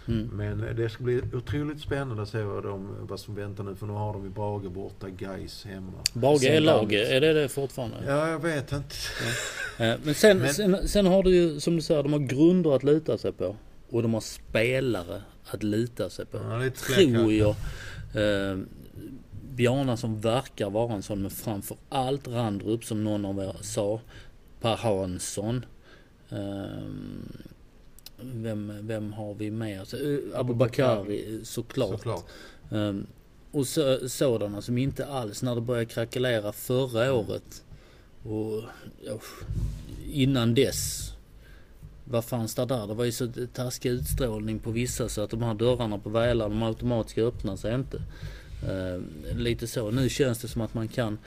Mm. 0.07 0.27
Men 0.33 0.75
det 0.75 0.89
ska 0.89 1.03
bli 1.03 1.21
otroligt 1.33 1.81
spännande 1.81 2.23
att 2.23 2.29
se 2.29 2.41
vad, 2.43 2.63
de, 2.63 2.95
vad 3.07 3.19
som 3.19 3.35
väntar 3.35 3.63
nu. 3.63 3.75
För 3.75 3.85
nu 3.85 3.93
har 3.93 4.13
de 4.13 4.23
ju 4.23 4.29
Brage 4.29 4.71
borta, 4.71 5.09
Gais 5.09 5.65
hemma. 5.65 5.91
Brage 6.13 6.43
är 6.43 6.59
laget, 6.59 7.09
är 7.09 7.21
det 7.21 7.33
det 7.33 7.49
fortfarande? 7.49 7.97
Ja, 8.07 8.29
jag 8.29 8.39
vet 8.39 8.71
inte. 8.71 8.95
Eh, 9.79 9.95
Men 10.03 10.13
sen, 10.15 10.37
Men- 10.37 10.53
sen, 10.53 10.87
sen 10.87 11.05
har 11.05 11.23
du 11.23 11.35
ju 11.35 11.59
som 11.59 11.75
du 11.75 11.81
säger, 11.81 12.03
de 12.03 12.13
har 12.13 12.19
grunder 12.19 12.75
att 12.75 12.83
luta 12.83 13.17
sig 13.17 13.31
på. 13.31 13.55
Och 13.89 14.01
de 14.01 14.13
har 14.13 14.21
spelare 14.21 15.21
att 15.45 15.63
luta 15.63 16.09
sig 16.09 16.25
på. 16.25 16.37
Ja, 16.37 16.69
Tror 16.95 17.33
jag. 17.33 17.55
Eh, 18.15 18.57
Bjarna 19.55 19.97
som 19.97 20.21
verkar 20.21 20.69
vara 20.69 20.93
en 20.93 21.03
sån, 21.03 21.21
men 21.21 21.31
framför 21.31 21.77
allt 21.89 22.27
Randrup 22.27 22.83
som 22.85 23.03
någon 23.03 23.25
av 23.25 23.39
er 23.39 23.55
sa. 23.61 23.99
Per 24.61 24.75
Hansson. 24.75 25.65
Eh, 26.33 26.83
vem, 28.17 28.73
vem 28.81 29.13
har 29.13 29.33
vi 29.33 29.51
mer? 29.51 29.85
Så, 29.85 29.97
eh, 29.97 30.39
Abubakari 30.39 31.39
såklart. 31.43 31.89
Såklart. 31.89 32.25
Um, 32.69 33.07
och 33.51 33.67
så, 33.67 34.09
sådana 34.09 34.61
som 34.61 34.77
inte 34.77 35.05
alls 35.05 35.43
när 35.43 35.55
det 35.55 35.61
började 35.61 35.85
krackelera 35.85 36.51
förra 36.51 37.13
året 37.13 37.63
och 38.23 38.63
innan 40.11 40.53
dess. 40.53 41.09
Vad 42.05 42.25
fanns 42.25 42.55
det 42.55 42.65
där? 42.65 42.87
Det 42.87 42.93
var 42.93 43.05
ju 43.05 43.11
så 43.11 43.31
taskig 43.53 43.89
utstrålning 43.89 44.59
på 44.59 44.71
vissa 44.71 45.09
så 45.09 45.21
att 45.21 45.29
de 45.29 45.41
här 45.43 45.53
dörrarna 45.53 45.97
på 45.97 46.09
Välar 46.09 46.49
de 46.49 46.63
automatiska 46.63 47.21
öppnar 47.21 47.55
sig 47.55 47.75
inte. 47.75 48.01
Eh, 48.67 49.01
lite 49.37 49.67
så. 49.67 49.91
Nu 49.91 50.09
känns 50.09 50.39
det 50.39 50.47
som 50.47 50.61
att 50.61 50.73
man 50.73 50.87
kan 50.87 51.13
eh, 51.13 51.19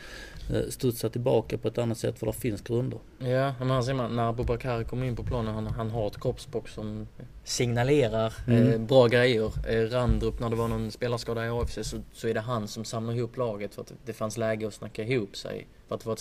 studsa 0.70 1.08
tillbaka 1.08 1.58
på 1.58 1.68
ett 1.68 1.78
annat 1.78 1.98
sätt 1.98 2.18
för 2.18 2.26
det 2.26 2.32
finns 2.32 2.60
grunder. 2.60 2.98
Ja, 3.18 3.54
men 3.58 3.70
han 3.70 3.84
ser 3.84 3.94
man, 3.94 4.16
när 4.16 4.28
Abubakar 4.28 4.84
kommer 4.84 5.06
in 5.06 5.16
på 5.16 5.22
planen, 5.24 5.54
han, 5.54 5.66
han 5.66 5.90
har 5.90 6.06
ett 6.06 6.20
kroppsspråk 6.20 6.68
som 6.68 7.06
signalerar 7.44 8.32
Mm. 8.46 8.72
eh, 8.72 8.78
bra 8.80 9.06
grejer. 9.06 9.52
Eh, 9.68 9.90
Randrup, 9.90 10.40
när 10.40 10.50
det 10.50 10.56
var 10.56 10.68
någon 10.68 10.90
spelarskada 10.90 11.46
i 11.46 11.48
AFC 11.48 11.78
så, 11.82 11.96
så 12.12 12.28
är 12.28 12.34
det 12.34 12.40
han 12.40 12.68
som 12.68 12.84
samlar 12.84 13.14
ihop 13.14 13.36
laget 13.36 13.74
för 13.74 13.82
att 13.82 13.92
det 14.04 14.12
fanns 14.12 14.36
läge 14.36 14.66
att 14.66 14.74
snacka 14.74 15.02
ihop 15.04 15.36
sig. 15.36 15.66
För 15.88 15.94
att 15.94 16.00
det 16.00 16.06
var 16.06 16.12
ett 16.14 16.20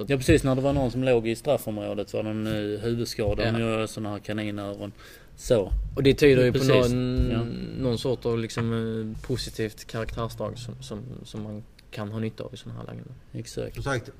att, 0.00 0.10
Ja 0.10 0.16
precis, 0.16 0.44
när 0.44 0.54
det 0.54 0.60
var 0.60 0.72
någon 0.72 0.90
som 0.90 1.04
låg 1.04 1.28
i 1.28 1.36
straffområdet 1.36 2.12
var 2.14 2.22
någon 2.22 2.46
uh, 2.46 2.80
huvudskada, 2.80 3.44
Ja. 3.44 3.52
nu 3.52 3.86
sådana 3.86 4.10
här 4.10 4.18
kaninöron. 4.18 4.92
Så. 5.36 5.72
och 5.96 6.02
det 6.02 6.14
tyder 6.14 6.44
ju 6.44 6.52
på 6.52 6.58
Precis, 6.58 6.92
någon, 6.92 7.30
ja. 7.30 7.40
någon 7.82 7.98
sort 7.98 8.26
av 8.26 8.38
liksom, 8.38 8.72
eh, 8.72 9.26
positivt 9.26 9.84
karaktärsdrag 9.84 10.58
som, 10.58 10.74
som, 10.82 11.02
som 11.24 11.42
man 11.42 11.62
kan 11.90 12.12
ha 12.12 12.18
nytta 12.18 12.44
av 12.44 12.54
i 12.54 12.56
sådana 12.56 12.78
här 12.80 12.86
lägen. 12.86 13.04
Exakt. 13.32 13.74
Som 13.74 13.82
sagt, 13.84 14.10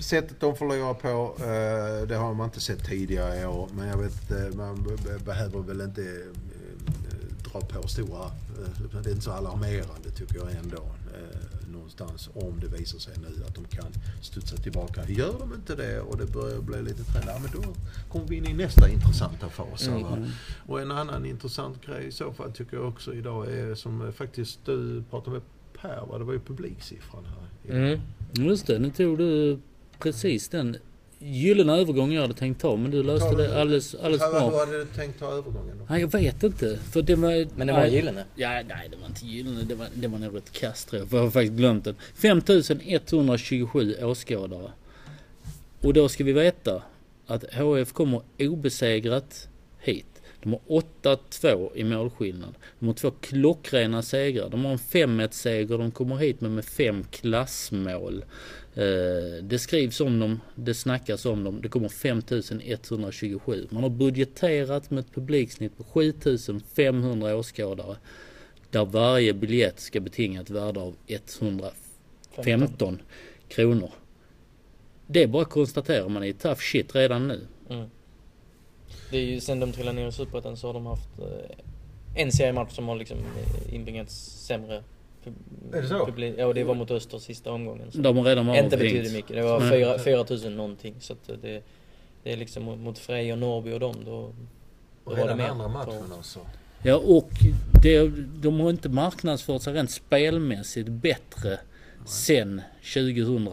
sättet 0.00 0.40
de 0.40 0.56
förlorar 0.56 0.94
på, 0.94 1.34
eh, 1.42 2.08
det 2.08 2.16
har 2.16 2.34
man 2.34 2.44
inte 2.44 2.60
sett 2.60 2.84
tidigare 2.84 3.40
i 3.40 3.46
år. 3.46 3.68
Men 3.76 3.88
jag 3.88 3.98
vet, 3.98 4.30
eh, 4.30 4.56
man 4.56 4.82
be- 4.82 4.96
be- 5.04 5.24
behöver 5.24 5.60
väl 5.60 5.80
inte 5.80 6.02
eh, 6.02 7.50
dra 7.52 7.60
på 7.60 7.88
stora... 7.88 8.30
Det 9.02 9.08
är 9.08 9.12
inte 9.12 9.24
så 9.24 9.30
alarmerande 9.30 10.10
tycker 10.10 10.36
jag 10.36 10.52
ändå. 10.64 10.82
Någonstans 11.72 12.30
om 12.34 12.60
det 12.60 12.66
visar 12.66 12.98
sig 12.98 13.14
nu 13.18 13.44
att 13.48 13.54
de 13.54 13.64
kan 13.64 13.86
studsa 14.22 14.56
tillbaka. 14.56 15.04
Gör 15.08 15.38
de 15.38 15.54
inte 15.54 15.74
det 15.74 16.00
och 16.00 16.16
det 16.16 16.26
börjar 16.26 16.60
bli 16.60 16.82
lite 16.82 17.04
trend, 17.04 17.26
men 17.42 17.62
då 17.62 17.74
kommer 18.08 18.26
vi 18.26 18.36
in 18.36 18.46
i 18.46 18.52
nästa 18.52 18.88
intressanta 18.88 19.48
fas. 19.48 19.86
Mm. 19.88 20.24
Och 20.66 20.80
en 20.80 20.90
annan 20.90 21.26
intressant 21.26 21.86
grej 21.86 22.06
i 22.06 22.12
så 22.12 22.32
fall 22.32 22.52
tycker 22.52 22.76
jag 22.76 22.88
också 22.88 23.14
idag 23.14 23.46
är 23.52 23.74
som 23.74 24.12
faktiskt 24.12 24.58
du 24.64 25.02
pratade 25.10 25.30
med 25.30 25.42
Per, 25.80 26.06
va? 26.08 26.18
det 26.18 26.24
var 26.24 26.32
ju 26.32 26.40
publiksiffran 26.40 27.24
här. 27.24 27.76
Mm. 27.76 28.00
Just 28.32 28.66
det, 28.66 28.78
nu 28.78 28.90
tog 28.90 29.18
du 29.18 29.58
precis 29.98 30.48
den 30.48 30.76
gyllene 31.18 31.72
övergång 31.72 32.12
jag 32.12 32.22
hade 32.22 32.34
tänkt 32.34 32.60
ta 32.60 32.76
men 32.76 32.90
du 32.90 33.02
löste 33.02 33.34
det 33.36 33.60
alldeles, 33.60 33.94
alldeles 33.94 34.22
Hur 34.22 34.30
bra. 34.30 34.58
hade 34.58 34.78
du 34.78 34.84
tänkt 34.84 35.18
ta 35.18 35.26
övergången 35.26 35.78
då? 35.78 35.84
Nej 35.88 36.00
jag 36.00 36.12
vet 36.12 36.42
inte. 36.42 36.78
För 36.92 37.02
det 37.02 37.14
var... 37.14 37.46
Men 37.56 37.66
det 37.66 37.72
var 37.72 37.80
nej. 37.80 37.94
gyllene. 37.94 38.24
Ja, 38.34 38.48
nej 38.68 38.88
det 38.90 38.96
var 38.96 39.06
inte 39.06 39.26
gyllene. 39.26 39.62
Det 39.62 39.74
var, 39.74 39.86
det 39.94 40.08
var 40.08 40.18
nog 40.18 40.36
ett 40.36 40.52
kast 40.52 40.88
tror 40.88 41.00
jag. 41.00 41.08
För 41.08 41.16
jag 41.16 41.24
har 41.24 41.30
faktiskt 41.30 41.52
glömt 41.52 41.84
det. 41.84 41.94
5127 42.14 43.94
åskådare. 44.02 44.70
Och 45.80 45.94
då 45.94 46.08
ska 46.08 46.24
vi 46.24 46.32
veta 46.32 46.82
att 47.26 47.54
HF 47.54 47.92
kommer 47.92 48.22
obesegrat. 48.38 49.48
De 50.46 50.52
har 50.52 50.82
8-2 51.02 51.70
i 51.74 51.84
målskillnad. 51.84 52.54
De 52.78 52.86
har 52.86 52.94
två 52.94 53.10
klockrena 53.10 54.02
segrar. 54.02 54.48
De 54.48 54.64
har 54.64 54.72
en 54.72 54.78
5-1 54.78 55.30
seger 55.30 55.78
de 55.78 55.90
kommer 55.90 56.16
hit 56.16 56.40
med 56.40 56.50
med 56.50 56.64
fem 56.64 57.04
klassmål. 57.10 58.24
Eh, 58.74 59.42
det 59.42 59.58
skrivs 59.58 60.00
om 60.00 60.18
dem, 60.20 60.40
det 60.54 60.74
snackas 60.74 61.26
om 61.26 61.44
dem. 61.44 61.60
Det 61.62 61.68
kommer 61.68 61.88
5127. 61.88 63.66
Man 63.70 63.82
har 63.82 63.90
budgeterat 63.90 64.90
med 64.90 64.98
ett 64.98 65.14
publiksnitt 65.14 65.76
på 65.76 65.84
7500 65.84 67.36
åskådare. 67.36 67.96
Där 68.70 68.84
varje 68.84 69.34
biljett 69.34 69.80
ska 69.80 70.00
betinga 70.00 70.40
ett 70.40 70.50
värde 70.50 70.80
av 70.80 70.96
115 71.06 73.02
kronor. 73.48 73.90
Det 75.06 75.22
är 75.22 75.26
bara 75.26 75.42
att 75.42 75.50
konstatera, 75.50 76.08
man 76.08 76.22
är 76.22 76.26
i 76.26 76.32
tough 76.32 76.60
shit 76.60 76.94
redan 76.94 77.28
nu. 77.28 77.46
Mm. 77.70 77.86
Det 79.10 79.18
är 79.18 79.24
ju 79.24 79.40
sen 79.40 79.60
de 79.60 79.72
trillade 79.72 79.96
ner 80.00 80.08
i 80.08 80.12
Superettan 80.12 80.56
så 80.56 80.66
har 80.66 80.74
de 80.74 80.86
haft 80.86 81.08
eh, 81.18 82.22
en 82.22 82.32
seriematch 82.32 82.72
som 82.74 82.88
har 82.88 82.96
liksom 82.96 83.18
eh, 83.18 83.74
inbringat 83.74 84.10
sämre 84.10 84.82
Är 85.72 85.82
det 85.82 85.88
så? 85.88 86.06
publik. 86.06 86.34
Ja, 86.38 86.46
och 86.46 86.54
det 86.54 86.64
var 86.64 86.74
mot 86.74 86.90
Öster 86.90 87.18
sista 87.18 87.52
omgången. 87.52 87.90
Så 87.92 87.98
De 87.98 88.16
har 88.16 88.24
redan 88.24 88.44
inte 88.48 88.50
avhängt. 88.58 88.70
betyder 88.70 89.12
mycket. 89.12 89.36
Det 89.36 89.42
var 89.42 89.60
Nej. 89.60 89.70
fyra- 89.70 89.98
4000 89.98 90.56
någonting. 90.56 90.94
Så 91.00 91.12
att 91.12 91.26
det, 91.42 91.62
det 92.22 92.32
är 92.32 92.36
liksom 92.36 92.64
mot- 92.64 92.98
Frej 92.98 93.32
och 93.32 93.38
Norrby 93.38 93.72
och 93.72 93.80
dem 93.80 93.94
då, 94.04 94.10
då 94.10 94.22
Och 94.24 94.32
var 95.04 95.16
det 95.16 95.22
redan 95.34 95.40
andra 95.50 95.68
matchen 95.68 95.92
Så- 96.08 96.14
alltså. 96.14 96.40
Ja 96.82 96.96
och 96.96 97.30
det, 97.82 98.08
de 98.42 98.60
har 98.60 98.70
inte 98.70 98.88
marknadsfört 98.88 99.62
sig 99.62 99.72
rent 99.74 99.90
spelmässigt 99.90 100.88
bättre 100.88 101.58
sen 102.06 102.62
2000. 102.94 103.48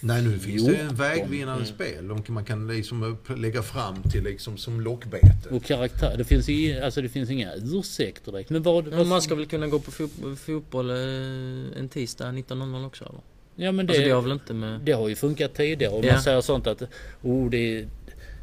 Nej 0.00 0.22
nu 0.22 0.38
finns 0.38 0.64
det 0.66 0.70
en 0.70 0.76
14. 0.78 0.96
vägvinnande 0.96 1.64
Mm. 1.64 1.74
spel. 1.74 2.08
De 2.08 2.22
kan, 2.22 2.34
man 2.34 2.44
kan 2.44 2.66
liksom 2.66 3.16
lägga 3.36 3.62
fram 3.62 4.02
till 4.02 4.24
liksom 4.24 4.56
som 4.56 4.80
lockbete. 4.80 5.48
Och 5.50 5.64
karaktär. 5.64 6.14
Det 6.18 6.24
finns, 6.24 6.48
i, 6.48 6.80
alltså 6.80 7.02
det 7.02 7.08
finns 7.08 7.30
inga 7.30 7.54
ursäkter 7.54 8.32
direkt. 8.32 8.50
Men 8.50 8.62
vad... 8.62 8.86
Men 8.86 9.08
man 9.08 9.22
ska 9.22 9.34
väl 9.34 9.46
kunna 9.46 9.66
gå 9.66 9.78
på 9.78 9.90
fot- 9.90 10.36
fotboll 10.38 10.90
eh, 10.90 10.96
en 11.78 11.88
tisdag 11.92 12.24
19.00 12.32 12.86
också 12.86 13.04
eller? 13.04 13.20
Ja 13.66 13.72
men 13.72 13.86
det, 13.86 13.92
Alltså 13.92 14.04
det 14.04 14.10
har 14.10 14.22
väl 14.22 14.32
inte 14.32 14.54
med... 14.54 14.80
det 14.80 14.92
har 14.92 15.08
ju 15.08 15.14
funkat 15.16 15.54
tidigare. 15.54 15.92
Och 15.94 16.04
Ja. 16.04 16.12
man 16.12 16.22
säger 16.22 16.40
sånt 16.40 16.66
att 16.66 16.82
oh, 17.22 17.50
det, 17.50 17.78
är, 17.78 17.88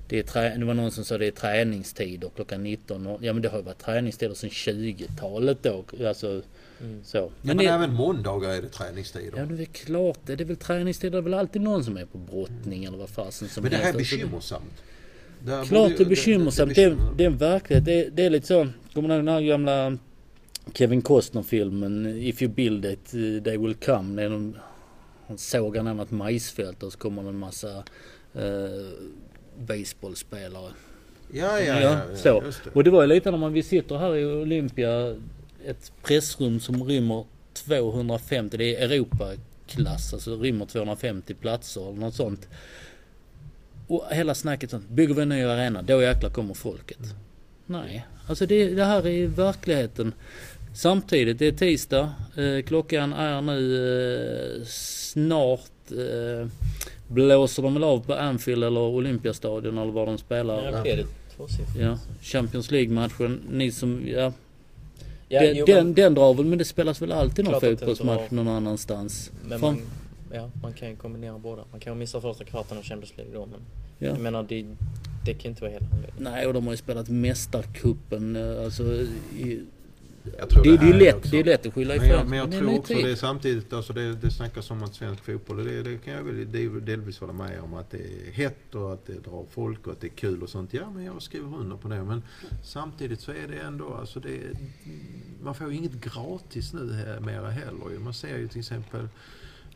det, 0.07 0.19
är 0.19 0.23
trä, 0.23 0.55
det 0.57 0.65
var 0.65 0.73
någon 0.73 0.91
som 0.91 1.05
sa 1.05 1.17
det 1.17 1.25
är 1.27 1.31
träningstider 1.31 2.29
klockan 2.35 2.63
19. 2.63 3.07
Och, 3.07 3.23
ja 3.23 3.33
men 3.33 3.41
det 3.41 3.49
har 3.49 3.57
ju 3.57 3.63
varit 3.63 3.77
träningstider 3.79 4.33
sedan 4.33 4.49
20-talet 4.49 5.63
då. 5.63 5.83
Alltså 6.07 6.41
Mm. 6.81 7.03
så. 7.03 7.17
Men, 7.19 7.29
Men, 7.41 7.57
men 7.57 7.65
det, 7.65 7.71
även 7.71 7.93
måndagar 7.93 8.49
är 8.49 8.61
det 8.61 8.67
träningstider. 8.69 9.37
Ja 9.37 9.45
det 9.45 9.63
är 9.63 9.65
klart 9.65 10.19
det. 10.25 10.35
Det 10.35 10.43
är 10.43 10.45
väl 10.45 10.55
träningstider. 10.57 11.11
Det 11.11 11.17
är 11.17 11.21
väl 11.21 11.33
alltid 11.33 11.61
någon 11.61 11.83
som 11.83 11.97
är 11.97 12.05
på 12.05 12.17
brottning 12.17 12.85
eller 12.85 12.97
vad 12.97 13.09
fasen 13.09 13.49
som 13.49 13.63
men 13.63 13.71
det 13.71 13.77
här 13.77 13.83
är. 13.83 13.87
Alltså, 13.97 14.15
bekymmersamt. 14.15 14.83
Det 15.39 15.51
här 15.51 15.65
Klart 15.65 15.91
det 15.97 16.03
är 16.03 16.05
bekymmersamt. 16.09 16.75
Det, 16.75 16.83
är- 16.83 16.97
det 17.17 17.23
är 17.23 17.27
en 17.27 17.37
verklighet. 17.37 17.85
Det, 17.85 18.05
är- 18.05 18.09
det 18.09 18.25
är 18.25 18.29
lite 18.29 18.47
så. 18.47 18.67
Kommer 18.93 19.09
du 19.09 19.15
ihåg 19.15 19.25
den 19.25 19.33
här 19.33 19.41
gamla 19.41 19.97
Kevin 20.73 21.01
Costner-filmen 21.01 22.05
If 22.17 22.41
you 22.41 22.51
build 22.51 22.85
it 22.85 23.13
uh, 23.13 23.43
they 23.43 23.57
will 23.57 23.75
come. 23.75 24.15
Det 24.15 24.23
är 24.23 24.29
någon, 24.29 24.57
han 25.27 25.37
sågar 25.37 25.83
ner 25.83 26.01
ett 26.03 26.11
majsfält 26.11 26.83
och 26.83 26.91
så 26.91 26.97
kommer 26.97 27.23
det 27.23 27.29
en 27.29 27.37
massa 27.37 27.77
uh, 28.35 28.91
baseballspelare. 29.59 30.71
Ja, 31.31 31.59
ja, 31.59 31.81
ja. 31.81 31.99
Ja, 32.11 32.17
så. 32.17 32.39
Det. 32.41 32.69
Och 32.73 32.83
det 32.83 32.89
var 32.89 33.01
ju 33.01 33.07
lite 33.07 33.31
när 33.31 33.37
man, 33.37 33.53
vi 33.53 33.63
sitter 33.63 33.97
här 33.97 34.15
i 34.15 34.25
Olympia, 34.25 35.15
ett 35.65 35.91
pressrum 36.03 36.59
som 36.59 36.83
rymmer 36.83 37.25
250, 37.53 38.57
det 38.57 38.75
är 38.75 38.89
Europaklass, 38.89 40.13
alltså 40.13 40.35
rymmer 40.35 40.65
250 40.65 41.33
platser 41.33 41.89
eller 41.89 41.99
något 41.99 42.15
sånt. 42.15 42.47
Och 43.87 44.05
hela 44.11 44.35
snacket 44.35 44.71
sånt, 44.71 44.89
bygger 44.89 45.13
vi 45.13 45.21
en 45.21 45.29
ny 45.29 45.43
arena, 45.43 45.81
då 45.81 46.01
jäklar 46.01 46.29
kommer 46.29 46.53
folket. 46.53 46.99
Nej, 47.65 48.05
alltså 48.27 48.45
det, 48.45 48.69
det 48.69 48.85
här 48.85 49.07
är 49.07 49.27
verkligheten. 49.27 50.13
Samtidigt, 50.73 51.39
det 51.39 51.47
är 51.47 51.51
tisdag, 51.51 52.13
eh, 52.35 52.63
klockan 52.65 53.13
är 53.13 53.41
nu 53.41 54.57
eh, 54.59 54.65
snart 54.65 55.91
eh, 55.91 56.47
Blåser 57.07 57.63
de 57.63 57.73
väl 57.73 57.83
av 57.83 57.99
på 58.05 58.13
Anfield 58.13 58.63
eller 58.63 58.79
Olympiastadion 58.79 59.77
eller 59.77 59.91
var 59.91 60.05
de 60.05 60.17
spelar? 60.17 60.71
Ja, 60.71 60.83
det? 60.83 61.05
Ja, 61.79 61.99
Champions 62.21 62.71
League-matchen. 62.71 63.41
Ni 63.51 63.71
som, 63.71 64.01
ja. 64.07 64.33
Ja, 65.29 65.41
den, 65.41 65.55
jo, 65.55 65.65
den, 65.65 65.93
den 65.93 66.13
drar 66.13 66.33
väl, 66.33 66.45
men 66.45 66.57
det 66.57 66.65
spelas 66.65 67.01
väl 67.01 67.11
alltid 67.11 67.45
någon 67.45 67.61
fotbollsmatch 67.61 68.31
någon 68.31 68.47
annanstans. 68.47 69.31
Men 69.47 69.59
Fan. 69.59 69.75
man, 69.75 69.81
ja, 70.39 70.49
man 70.61 70.73
kan 70.73 70.89
ju 70.89 70.95
kombinera 70.95 71.37
båda. 71.37 71.63
Man 71.71 71.79
kan 71.79 71.93
ju 71.93 71.99
missa 71.99 72.21
första 72.21 72.43
kvarten 72.43 72.77
av 72.77 72.83
Champions 72.83 73.17
League 73.17 73.33
då 73.35 73.45
men 73.45 73.59
Ja. 73.99 74.07
jag 74.07 74.19
menar 74.19 74.43
det, 74.43 74.65
det 75.25 75.33
kan 75.33 75.49
inte 75.51 75.61
vara 75.61 75.71
hela 75.71 75.85
anledningen. 75.93 76.33
Nej, 76.33 76.47
och 76.47 76.53
de 76.53 76.65
har 76.65 76.73
ju 76.73 76.77
spelat 76.77 77.09
Mästarcupen. 77.09 78.35
eh, 78.35 78.63
Alltså, 78.65 78.83
i, 79.37 79.61
Jag 80.37 80.49
tror 80.49 80.63
det, 80.63 80.77
det, 80.77 80.89
är 80.89 80.93
lätt, 80.93 81.15
också- 81.15 81.29
det 81.31 81.39
är 81.39 81.43
lätt 81.43 81.65
att 81.65 81.73
skylla 81.73 81.93
Men 81.95 82.07
jag, 82.07 82.15
ifrån 82.17 82.29
men 82.29 82.39
jag 82.39 82.49
det 82.49 82.55
är 82.57 82.59
tror 82.59 82.79
också 82.79 82.93
tid. 82.93 83.05
det 83.05 83.11
är 83.11 83.15
samtidigt, 83.15 83.73
alltså 83.73 83.93
det, 83.93 84.13
det 84.13 84.31
snackas 84.31 84.71
om 84.71 84.83
att 84.83 84.95
svensk 84.95 85.23
fotboll, 85.23 85.65
det, 85.65 85.83
det 85.83 85.97
kan 85.97 86.13
jag 86.13 86.23
väl 86.23 86.51
del- 86.51 86.85
delvis 86.85 87.19
hålla 87.19 87.33
med 87.33 87.61
om, 87.61 87.73
att 87.73 87.91
det 87.91 87.97
är 87.97 88.31
hett 88.31 88.75
och 88.75 88.93
att 88.93 89.05
det 89.05 89.13
drar 89.13 89.45
folk 89.49 89.87
och 89.87 89.93
att 89.93 90.01
det 90.01 90.07
är 90.07 90.15
kul 90.15 90.43
och 90.43 90.49
sånt. 90.49 90.73
Ja, 90.73 90.89
men 90.89 91.03
jag 91.05 91.21
skriver 91.21 91.57
under 91.57 91.77
på 91.77 91.87
det. 91.87 92.03
Men 92.03 92.23
samtidigt 92.63 93.21
så 93.21 93.31
är 93.31 93.47
det 93.47 93.57
ändå, 93.59 93.93
alltså 93.93 94.19
det, 94.19 94.39
man 95.43 95.55
får 95.55 95.71
ju 95.71 95.77
inget 95.77 95.93
gratis 95.93 96.73
nu 96.73 96.93
här, 96.93 97.19
mera 97.19 97.49
heller. 97.49 97.99
Man 97.99 98.13
ser 98.13 98.37
ju 98.37 98.47
till 98.47 98.59
exempel 98.59 99.07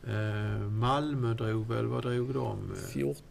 eh, 0.06 0.60
Malmö 0.68 1.34
drog 1.34 1.68
väl, 1.68 1.86
vad 1.86 2.02
drog 2.02 2.34
de? 2.34 2.58
Eh, 2.72 2.92
14. 2.92 3.22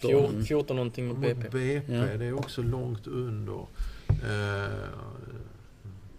Fjor- 0.00 0.42
14 0.42 0.76
någonting 0.76 1.08
mot 1.08 1.18
BP. 1.18 1.40
BP, 1.48 1.74
Ja. 1.94 2.04
det 2.18 2.24
är 2.24 2.32
också 2.32 2.62
långt 2.62 3.06
under. 3.06 3.66
Eh, 4.08 4.88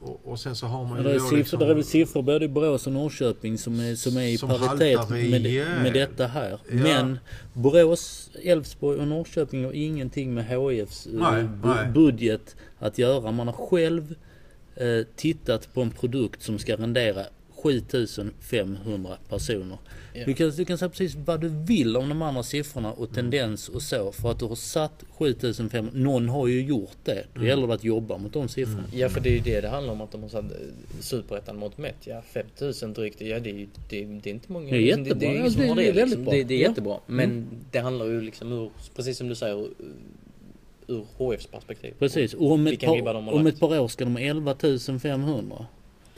och, 0.02 0.22
och 0.28 0.40
sen 0.40 0.56
så 0.56 0.66
har 0.66 0.84
man 0.86 0.92
Ja, 0.92 0.98
ju 0.98 1.04
det, 1.04 1.16
är 1.16 1.20
siffror, 1.20 1.38
liksom- 1.38 1.60
det 1.60 1.66
är 1.66 1.74
väl 1.74 1.84
siffror 1.84 2.22
både 2.22 2.46
i 2.46 2.48
Borås 2.48 2.88
och 2.88 2.94
Norrköping 2.94 3.58
som 3.58 3.80
är, 3.80 3.96
som 3.96 4.18
är 4.18 4.22
i 4.28 4.38
Som 4.38 4.50
paritet 4.50 5.10
med, 5.10 5.42
med 5.84 5.94
detta 5.94 6.28
här. 6.28 6.50
Ja. 6.50 6.58
Men 6.76 7.20
Borås, 7.54 8.30
Elfsborg 8.44 9.00
och 9.00 9.08
Norrköping 9.08 9.66
har 9.66 9.72
ingenting 9.72 10.34
med 10.34 10.46
HIFs 10.46 11.06
eh, 11.08 11.12
Nej, 11.14 11.44
bu- 11.44 11.76
nej. 11.76 11.92
budget 11.94 12.56
att 12.80 12.98
göra. 12.98 13.32
Man 13.32 13.48
har 13.48 13.54
själv 13.70 14.16
eh, 14.76 14.88
tittat 15.16 15.74
på 15.74 15.82
en 15.82 15.92
produkt 15.92 16.44
som 16.44 16.60
ska 16.60 16.76
rendera 16.76 17.24
7500 17.64 19.18
personer. 19.30 19.78
Ja. 20.14 20.26
Du, 20.26 20.34
kan, 20.34 20.50
du 20.50 20.66
kan 20.66 20.78
säga 20.78 20.90
precis 20.90 21.16
vad 21.16 21.42
du 21.42 21.50
vill 21.50 21.98
om 21.98 22.10
de 22.10 22.22
andra 22.22 22.44
siffrorna 22.44 22.92
och 22.94 23.14
tendens 23.14 23.70
och 23.70 23.82
så. 23.82 24.12
För 24.12 24.32
att 24.32 24.40
du 24.40 24.46
har 24.46 24.56
satt 24.56 25.04
7500. 25.18 25.92
Någon 25.94 26.30
har 26.30 26.48
ju 26.48 26.62
gjort 26.62 26.98
det. 27.04 27.24
Då 27.34 27.46
gäller 27.46 27.68
det 27.68 27.74
att 27.74 27.84
jobba 27.84 28.18
mot 28.18 28.34
de 28.34 28.48
siffrorna. 28.50 28.84
Ja 28.94 29.10
för 29.10 29.20
det 29.22 29.30
är 29.30 29.34
ju 29.34 29.40
det 29.40 29.62
det 29.62 29.70
handlar 29.70 29.94
om 29.94 30.02
att 30.02 30.12
de 30.12 30.22
har 30.22 30.30
satt 30.30 30.46
eh, 30.52 30.58
superettan 31.00 31.58
mot 31.58 31.78
mätt. 31.78 31.96
Ja 32.04 32.22
5000 32.22 32.94
drygt, 32.94 33.22
ja 33.22 33.40
det 33.40 33.50
är, 33.50 33.54
det, 33.90 34.06
det 34.06 34.30
är 34.30 34.34
inte 34.34 34.52
många. 34.52 34.72
Det 34.72 34.78
är 34.78 34.98
liksom, 34.98 35.04
jättebra. 35.06 35.20
Det, 35.20 35.26
det 35.26 35.26
är 35.26 35.34
Ja, 35.34 35.40
ingen 35.40 35.52
som 35.52 35.62
det 35.76 35.88
är 35.90 35.94
det, 35.94 36.06
liksom. 36.06 36.26
det, 36.26 36.44
det 36.44 36.54
är 36.54 36.62
Ja. 36.62 36.68
jättebra. 36.70 37.00
Men 37.06 37.48
det 37.72 37.80
handlar 37.80 38.06
ju 38.06 38.22
liksom 38.22 38.52
ur, 38.52 38.72
precis 38.96 39.18
som 39.18 39.28
du 39.30 39.36
säger, 39.36 39.68
ur, 40.88 41.06
HFs 41.18 41.46
perspektiv. 41.48 41.94
Precis. 42.00 42.34
Och 42.34 42.52
om 42.52 42.68
ett, 42.68 42.80
par, 42.80 43.16
om 43.34 43.48
ett 43.48 43.60
par 43.60 43.80
år 43.80 43.88
ska 43.88 44.04
de 44.04 44.16
ha 44.16 44.22
11 44.22 44.56
500. 45.02 45.66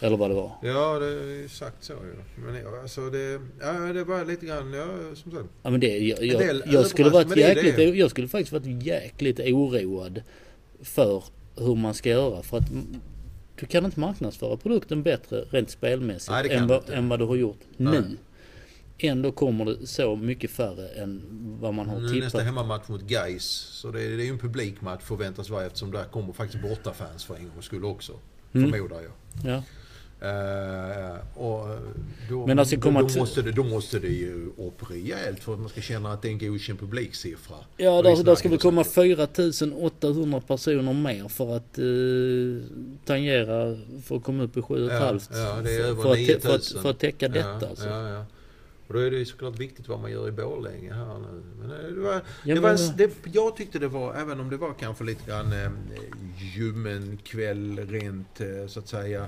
Eller 0.03 0.17
vad 0.17 0.29
det 0.29 0.33
var. 0.33 0.51
Ja, 0.61 0.99
det 0.99 1.05
är 1.05 1.47
sagt 1.47 1.83
så 1.83 1.93
ju. 1.93 2.43
Men 2.45 2.79
alltså 2.81 3.09
det, 3.09 3.41
ja, 3.61 3.71
det 3.71 4.03
var 4.03 4.25
lite 4.25 4.45
grann, 4.45 4.73
ja, 4.73 5.15
som 5.15 5.31
sagt. 5.31 5.45
Ja, 5.63 5.69
men 5.69 5.79
det, 5.79 5.97
jag, 5.97 6.25
jag, 6.25 6.39
del 6.39 6.63
jag, 6.65 6.87
skulle 6.87 7.09
varit 7.09 7.27
men 7.27 7.37
det 7.37 7.43
är 7.43 7.55
jäkligt, 7.55 7.75
det. 7.75 7.83
jag 7.83 8.09
skulle 8.09 8.27
faktiskt 8.27 8.51
varit 8.51 8.83
jäkligt 8.83 9.39
oroad 9.39 10.21
för 10.81 11.23
hur 11.55 11.75
man 11.75 11.93
ska 11.93 12.09
göra. 12.09 12.43
För 12.43 12.57
att 12.57 12.69
du 13.59 13.65
kan 13.65 13.85
inte 13.85 13.99
marknadsföra 13.99 14.57
produkten 14.57 15.03
bättre 15.03 15.45
rent 15.49 15.69
spelmässigt 15.69 16.31
Nej, 16.31 16.49
än, 16.51 16.67
vad, 16.67 16.89
än 16.89 17.09
vad 17.09 17.19
du 17.19 17.25
har 17.25 17.35
gjort 17.35 17.59
Nej. 17.77 17.93
nu. 17.93 18.17
Ändå 18.97 19.31
kommer 19.31 19.65
det 19.65 19.87
så 19.87 20.15
mycket 20.15 20.51
färre 20.51 20.87
än 20.87 21.21
vad 21.61 21.73
man 21.73 21.89
har 21.89 21.99
Nu 21.99 22.07
är 22.07 22.13
nästa 22.13 22.29
tippat. 22.29 22.45
hemmamatch 22.45 22.87
mot 22.87 23.01
Gais 23.01 23.43
Så 23.43 23.91
det 23.91 24.03
är, 24.03 24.09
det 24.09 24.23
är 24.23 24.25
ju 24.25 24.31
en 24.31 24.39
publikmatch 24.39 25.03
förväntas 25.03 25.49
vara 25.49 25.65
eftersom 25.65 25.91
där 25.91 26.03
kommer 26.03 26.33
faktiskt 26.33 26.63
bortafans 26.63 27.25
för 27.25 27.35
en 27.35 27.49
gångs 27.53 27.65
skull 27.65 27.85
också. 27.85 28.13
Mm. 28.53 28.71
Förmodar 28.71 29.01
jag. 29.01 29.11
Ja. 29.53 29.63
Eh, 30.21 31.17
då, 32.29 32.45
Men 32.47 32.60
alltså 32.60 32.75
då, 32.75 33.07
till- 33.07 33.19
måste 33.19 33.41
det, 33.41 33.51
då 33.51 33.63
måste 33.63 33.99
det 33.99 34.07
ju 34.07 34.45
upp 34.57 34.91
rejält 34.91 35.39
för 35.43 35.53
att 35.53 35.60
man 35.60 35.69
ska 35.69 35.81
känna 35.81 36.13
att 36.13 36.21
det 36.21 36.27
är 36.27 36.31
en 36.31 36.39
godkänd 36.39 36.79
publiksiffra. 36.79 37.55
Ja, 37.77 38.01
där, 38.01 38.23
där 38.23 38.36
ska 38.36 38.49
vi 38.49 38.57
komma 38.57 38.84
så. 38.84 38.89
4800 38.91 40.41
personer 40.47 40.93
mer 40.93 41.27
för 41.27 41.55
att 41.55 41.77
eh, 41.77 42.69
tangera, 43.05 43.77
för 44.03 44.15
att 44.15 44.23
komma 44.23 44.43
upp 44.43 44.57
i 44.57 44.62
7 44.62 44.84
Ja, 44.91 44.99
500. 44.99 45.19
ja, 45.31 45.62
det 45.63 45.75
är 45.75 45.79
över 45.84 46.03
för, 46.03 46.10
att, 46.12 46.15
te- 46.17 46.34
9000. 46.36 46.41
för, 46.41 46.55
att, 46.55 46.81
för 46.84 46.89
att 46.89 46.99
täcka 46.99 47.27
detta 47.27 47.57
ja, 47.62 47.67
alltså. 47.69 47.88
Ja, 47.89 48.10
ja. 48.10 48.25
Och 48.88 48.93
då 48.93 48.99
är 48.99 49.12
det 49.12 49.17
ju 49.17 49.25
såklart 49.25 49.60
viktigt 49.60 49.88
vad 49.88 49.99
man 49.99 50.12
gör 50.12 50.27
i 50.27 50.31
Borlänge 50.31 50.93
här 50.93 51.17
nu. 51.19 51.41
Men 51.60 51.71
eh, 51.71 51.91
det 51.95 52.01
var, 52.01 52.21
Ja, 52.45 52.55
det 52.55 52.62
var 52.62 52.69
en, 52.69 52.97
det, 52.97 53.12
jag 53.34 53.55
tyckte 53.57 53.79
det 53.79 53.88
var, 53.88 54.15
även 54.15 54.39
om 54.39 54.49
det 54.49 54.57
var 54.57 54.73
kanske 54.79 55.03
lite 55.03 55.27
grann 55.31 55.53
eh, 55.53 55.69
ljummen 56.57 57.19
kväll 57.23 57.79
rent 57.89 58.41
eh, 58.41 58.67
så 58.67 58.79
att 58.79 58.88
säga 58.88 59.27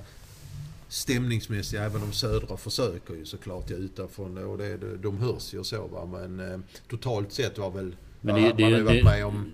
stämningsmässigt, 0.93 1.82
även 1.82 2.03
om 2.03 2.12
Södra 2.12 2.58
försöker 2.58 3.13
ju 3.13 3.25
såklart 3.25 3.69
ja, 3.69 3.75
utanför 3.75 4.45
och 4.45 4.58
det, 4.58 4.77
de 4.97 5.17
hörs 5.17 5.53
ju 5.53 5.60
och 5.60 5.65
så 5.65 5.88
va. 5.88 6.06
Men 6.06 6.39
eh, 6.51 6.60
totalt 6.89 7.32
sett 7.34 7.58
var 7.58 7.71
väl, 7.71 7.95
Men 8.21 8.36
ja, 8.36 8.41
det- 8.41 8.53
det- 8.58 8.63
man 8.63 8.71
har 8.71 8.79
ju 8.79 8.84
varit 8.86 8.97
det- 8.97 9.03
med 9.03 9.25
om 9.25 9.51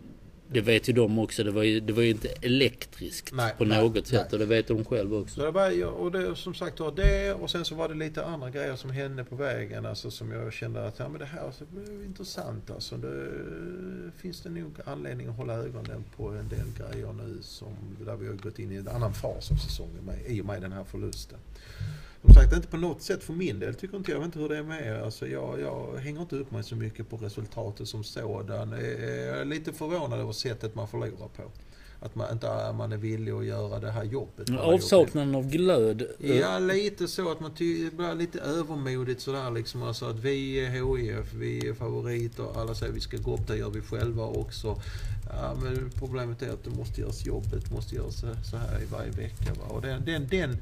Det 0.51 0.61
vet 0.61 0.89
ju 0.89 0.93
de 0.93 1.19
också. 1.19 1.43
Det 1.43 1.51
var 1.51 1.63
ju, 1.63 1.79
det 1.79 1.93
var 1.93 2.03
ju 2.03 2.09
inte 2.09 2.29
elektriskt 2.41 3.33
Nej, 3.33 3.53
på 3.57 3.65
nej, 3.65 3.81
något 3.83 4.07
sätt. 4.07 4.27
nej. 4.31 4.33
Och 4.33 4.39
det 4.39 4.45
vet 4.45 4.67
de 4.67 4.85
själva 4.85 5.17
också. 5.17 5.35
Så 5.35 5.45
det 5.45 5.51
var, 5.51 5.85
och 5.85 6.11
det, 6.11 6.35
som 6.35 6.53
sagt 6.53 6.79
var 6.79 6.91
det 6.91 7.33
och 7.33 7.49
sen 7.49 7.65
så 7.65 7.75
var 7.75 7.89
det 7.89 7.95
lite 7.95 8.25
andra 8.25 8.49
grejer 8.49 8.75
som 8.75 8.89
hände 8.89 9.23
på 9.23 9.35
vägen 9.35 9.85
alltså 9.85 10.11
som 10.11 10.31
jag 10.31 10.53
kände 10.53 10.87
att 10.87 10.99
ja, 10.99 11.09
men 11.09 11.19
det 11.19 11.25
här 11.25 11.51
så 11.51 11.65
blev 11.65 12.03
intressant 12.05 12.71
alltså. 12.71 12.97
Det 12.97 13.31
finns 14.17 14.41
det 14.41 14.49
nog 14.49 14.71
anledning 14.85 15.27
att 15.27 15.35
hålla 15.37 15.53
ögonen 15.53 16.03
på 16.17 16.29
en 16.29 16.49
del 16.49 16.67
grejer 16.77 17.13
nu 17.13 17.37
som 17.41 17.75
där 18.05 18.15
vi 18.15 18.27
har 18.27 18.33
gått 18.33 18.59
in 18.59 18.71
i 18.71 18.75
en 18.75 18.87
annan 18.87 19.13
fas 19.13 19.51
av 19.51 19.55
säsongen 19.55 20.03
med, 20.05 20.19
i 20.27 20.41
och 20.41 20.45
med 20.45 20.61
den 20.61 20.71
här 20.71 20.83
förlusten. 20.83 21.37
Som 22.21 22.33
sagt, 22.33 22.53
inte 22.53 22.67
på 22.67 22.77
något 22.77 23.01
sätt 23.01 23.23
för 23.23 23.33
min 23.33 23.59
del 23.59 23.75
tycker 23.75 23.97
inte 23.97 24.11
jag, 24.11 24.15
jag 24.15 24.19
vet 24.19 24.25
inte 24.25 24.39
hur 24.39 24.49
det 24.49 24.57
är 24.57 24.63
med 24.63 24.85
er. 24.87 25.01
alltså, 25.01 25.27
jag, 25.27 25.59
jag 25.61 25.97
hänger 25.97 26.21
inte 26.21 26.35
upp 26.35 26.51
mig 26.51 26.63
så 26.63 26.75
mycket 26.75 27.09
på 27.09 27.17
resultatet 27.17 27.87
som 27.87 28.03
sådan. 28.03 28.71
Jag 28.71 28.81
är 29.39 29.45
lite 29.45 29.73
förvånad 29.73 30.19
över 30.19 30.31
sättet 30.31 30.75
man 30.75 30.87
förlorar 30.87 31.27
på. 31.37 31.43
Att 32.01 32.15
man 32.15 32.31
inte 32.31 32.71
man 32.73 32.91
är 32.91 32.97
villig 32.97 33.31
att 33.31 33.45
göra 33.45 33.79
det 33.79 33.91
här 33.91 34.03
jobbet. 34.03 34.49
Avsaknaden 34.59 35.35
av 35.35 35.49
glöd. 35.49 36.01
eh, 36.19 36.37
Ja, 36.37 36.59
lite 36.59 37.07
så 37.07 37.31
att 37.31 37.39
man 37.39 37.51
ty- 37.55 37.89
blir 37.89 38.15
lite 38.15 38.39
övermodigt 38.39 39.21
sådär 39.21 39.51
liksom. 39.51 39.83
Alltså 39.83 40.05
att 40.05 40.19
vi 40.19 40.59
är 40.65 40.69
HIF, 40.69 41.33
vi 41.33 41.67
är 41.69 41.73
favoriter. 41.73 42.45
Alla 42.61 42.75
säger 42.75 42.93
vi 42.93 42.99
ska 42.99 43.17
gå 43.17 43.33
upp, 43.33 43.47
det 43.47 43.57
gör 43.57 43.69
vi 43.69 43.81
själva 43.81 44.23
också. 44.25 44.81
Ja, 45.29 45.55
men 45.63 45.91
problemet 45.95 46.41
är 46.41 46.49
att 46.49 46.63
det 46.63 46.69
måste 46.69 47.01
göras 47.01 47.25
jobbet, 47.25 47.71
måste 47.71 47.95
göras 47.95 48.19
så- 48.19 48.35
så 48.51 48.57
här 48.57 48.81
i 48.81 48.85
varje 48.85 49.11
vecka. 49.11 49.53
Va? 49.59 49.65
Och 49.75 49.81
den, 49.81 50.05
den, 50.05 50.27
den, 50.27 50.57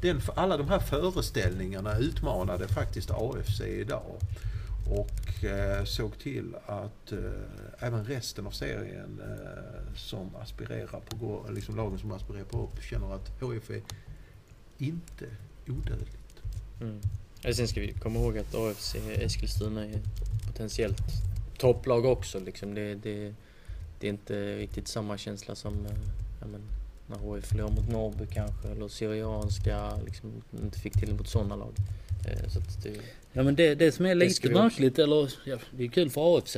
den, 0.00 0.20
alla 0.34 0.56
de 0.56 0.68
här 0.68 0.78
föreställningarna 0.78 1.98
utmanade 1.98 2.68
faktiskt 2.68 3.10
AFC 3.10 3.60
idag. 3.60 4.16
Och 4.90 5.44
eh, 5.44 5.84
såg 5.84 6.18
till 6.18 6.54
att 6.66 7.12
eh, 7.12 7.18
även 7.78 8.04
resten 8.04 8.46
av 8.46 8.50
serien 8.50 9.20
eh, 9.20 9.94
som 9.96 10.36
aspirerar 10.36 11.00
på 11.00 11.46
liksom 11.50 11.76
lagen 11.76 11.98
som 11.98 12.12
aspirerar 12.12 12.44
på 12.44 12.62
upp 12.62 12.82
känner 12.82 13.14
att 13.14 13.30
HIF 13.40 13.70
är 13.70 13.82
inte 14.78 15.24
odödligt. 15.68 16.42
Mm. 16.80 17.00
Ja, 17.42 17.54
sen 17.54 17.68
ska 17.68 17.80
vi 17.80 17.92
komma 17.92 18.18
ihåg 18.20 18.38
att 18.38 18.54
AFC 18.54 18.94
Eskilstuna 18.94 19.84
är 19.84 20.00
potentiellt 20.46 21.02
topplag 21.58 22.04
också. 22.04 22.40
Liksom. 22.40 22.74
Det, 22.74 22.94
det, 22.94 23.34
det 24.00 24.06
är 24.06 24.10
inte 24.10 24.56
riktigt 24.56 24.88
samma 24.88 25.18
känsla 25.18 25.54
som 25.54 25.86
eh, 25.86 25.92
ja, 26.40 26.46
men, 26.46 26.60
när 27.10 27.34
HIF 27.36 27.44
förlorade 27.46 27.74
mot 27.74 27.88
Norrby 27.88 28.26
kanske 28.32 28.68
eller 28.68 28.88
Syrianska. 28.88 29.96
Liksom, 30.04 30.32
inte 30.62 30.78
fick 30.78 30.92
till 30.92 31.14
mot 31.14 31.28
sådana 31.28 31.56
lag. 31.56 31.72
Eh, 32.28 32.48
Så 32.48 32.58
att 32.58 32.82
det, 32.82 32.92
Ja 33.32 33.42
men 33.42 33.54
det, 33.54 33.74
det 33.74 33.92
som 33.92 34.06
är 34.06 34.14
lite 34.14 34.50
märkligt, 34.62 34.98
eller 34.98 35.32
ja, 35.44 35.56
det 35.76 35.84
är 35.84 35.88
kul 35.88 36.10
för 36.10 36.38
AFC. 36.38 36.56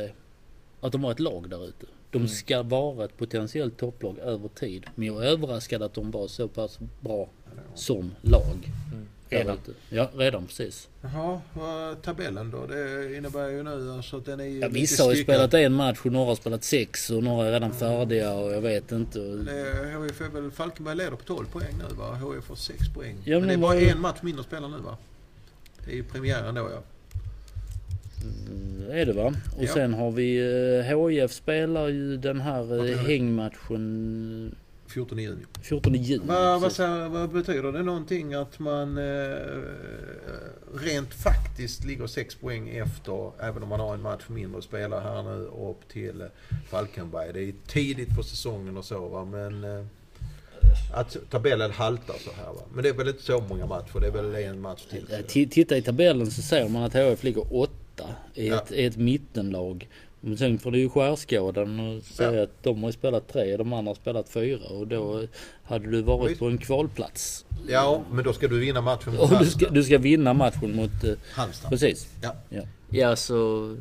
Att 0.81 0.93
de 0.93 1.05
har 1.05 1.11
ett 1.13 1.21
lag 1.21 1.51
där 1.51 1.65
ute. 1.69 1.87
De 2.11 2.19
Mm. 2.19 2.29
ska 2.29 2.63
vara 2.63 3.05
ett 3.05 3.17
potentiellt 3.17 3.77
topplag 3.77 4.19
över 4.19 4.49
tid. 4.49 4.87
Men 4.95 5.07
jag 5.07 5.25
är 5.25 5.29
överraskad 5.29 5.83
att 5.83 5.95
de 5.95 6.11
var 6.11 6.29
så 6.29 6.49
pass 6.49 6.79
bra 7.01 7.29
som 7.75 8.11
lag. 8.23 8.57
Mm. 9.41 9.47
Redan. 9.47 9.59
Ja, 9.89 10.11
redan 10.17 10.47
precis. 10.47 10.89
Jaha, 11.03 11.41
tabellen 12.03 12.51
då? 12.51 12.67
Det 12.67 13.17
innebär 13.17 13.49
ju 13.49 13.63
nu 13.63 13.93
alltså 13.93 14.17
att 14.17 14.25
den 14.25 14.41
är 14.41 14.45
Ja, 14.45 14.69
vissa 14.69 15.05
har 15.05 15.13
ju 15.15 15.23
spelat 15.23 15.55
en 15.55 15.73
match 15.73 15.99
och 16.05 16.13
några 16.13 16.27
har 16.27 16.35
spelat 16.35 16.65
sex 16.65 17.11
och 17.11 17.23
några 17.23 17.47
är 17.47 17.53
redan 17.53 17.73
färdiga 17.73 18.33
och 18.33 18.53
jag 18.53 18.61
vet 18.61 18.93
inte. 18.93 19.19
HIF 19.19 20.21
är 20.21 20.29
väl, 20.29 20.51
Falkenberg 20.51 20.97
leder 20.97 21.11
på 21.11 21.25
12 21.25 21.47
poäng 21.47 21.75
nu 21.89 21.95
va? 21.95 22.15
HIF 22.15 22.49
har 22.49 22.57
6 22.57 22.79
poäng. 22.95 23.17
Ja, 23.25 23.39
men 23.39 23.49
det 23.49 23.55
är 23.55 23.59
men 23.59 23.61
bara 23.61 23.81
en 23.81 24.01
match 24.01 24.19
mindre 24.23 24.41
att 24.41 24.47
spela 24.47 24.69
nu 24.69 24.79
va? 24.79 24.97
Det 25.85 25.93
är 25.93 25.97
ju 25.97 26.05
premiären 26.05 26.55
då 26.55 26.71
ja. 26.73 26.83
Mm, 28.25 28.91
är 28.91 29.07
det 29.07 29.13
va? 29.13 29.35
Och 29.57 29.65
Ja. 29.65 29.73
sen 29.75 29.95
har 29.95 30.11
vi 30.11 30.37
eh, 30.89 31.09
HIF 31.09 31.33
spelar 31.33 31.89
ju 31.89 32.17
den 32.17 32.41
här 32.41 32.79
eh, 32.79 32.85
det? 32.85 32.97
hängmatchen 32.97 34.55
14 34.93 35.19
juni. 35.19 35.43
14 35.63 35.95
juni. 35.95 36.25
Vad, 36.27 36.61
vad, 36.61 37.11
vad 37.11 37.31
betyder 37.31 37.73
det 37.73 37.83
någonting 37.83 38.35
att 38.35 38.59
man 38.59 38.99
eh, 38.99 39.63
rent 40.75 41.15
faktiskt 41.15 41.85
ligger 41.85 42.07
6 42.07 42.35
poäng 42.35 42.69
efter, 42.69 43.31
även 43.41 43.63
om 43.63 43.69
man 43.69 43.81
har 43.81 43.95
en 43.95 44.03
match 44.03 44.23
mindre 44.29 44.59
att 44.59 44.65
spela 44.65 45.01
här 45.01 45.23
nu, 45.23 45.45
upp 45.71 45.89
till 45.89 46.25
Falkenberg. 46.71 47.33
Det 47.33 47.41
är 47.45 47.53
tidigt 47.67 48.17
på 48.17 48.23
säsongen 48.23 48.77
och 48.77 48.85
så 48.85 49.09
va, 49.09 49.25
men 49.25 49.65
eh, 49.65 49.85
att 50.95 51.17
tabellen 51.31 51.71
haltar 51.71 52.15
så 52.19 52.31
här 52.37 52.53
va. 52.53 52.61
Men 52.75 52.83
det 52.83 52.89
är 52.89 52.95
väl 52.95 53.09
inte 53.09 53.23
så 53.23 53.41
många 53.49 53.67
matcher, 53.67 54.01
det 54.01 54.07
är 54.07 54.11
väl 54.11 54.35
en 54.35 54.61
match 54.61 54.83
till. 54.91 55.07
Ja, 55.11 55.17
ti- 55.19 55.49
Titta 55.49 55.77
i 55.77 55.83
tabellen 55.83 56.31
så 56.31 56.43
ser 56.43 56.69
man 56.69 56.83
att 56.83 56.93
HF 56.95 57.23
ligger 57.25 57.55
åtta 57.57 58.09
i 58.35 58.49
Ja. 58.49 58.55
ett, 58.63 58.73
i 58.73 58.85
ett 58.85 58.97
mittenlag. 58.97 59.89
Men 60.25 60.37
sen 60.39 60.59
får 60.59 60.71
du 60.71 60.79
ju 60.79 60.89
skärskådan 60.89 61.81
och 61.81 62.03
säga 62.03 62.33
Ja. 62.33 62.43
att 62.43 62.63
de 62.63 62.83
har 62.83 62.93
spelat 62.93 63.29
tre, 63.29 63.57
de 63.57 63.73
andra 63.73 63.91
har 63.91 63.95
spelat 63.95 64.29
fyra 64.29 64.65
och 64.69 64.87
då 64.87 65.23
hade 65.65 65.91
du 65.91 66.03
varit 66.03 66.31
Visst. 66.31 66.39
på 66.41 66.47
en 66.47 66.59
kvalplats. 66.59 67.45
Ja, 67.69 68.03
men 68.13 68.25
då 68.25 68.33
ska 68.33 68.49
du 68.49 68.61
vinna 68.61 68.81
matchen 68.81 69.15
mot 69.15 69.33
Och 69.33 69.39
du 69.39 69.47
ska, 69.47 69.69
du 69.71 69.85
ska 69.85 69.99
vinna 69.99 70.35
matchen 70.35 70.77
mot... 70.77 71.05
eh, 71.05 71.15
Halmstad. 71.33 71.71
Precis. 71.71 72.09
Ja. 72.23 72.35
ja. 72.49 72.63
Ja, 72.91 73.17
så 73.17 73.77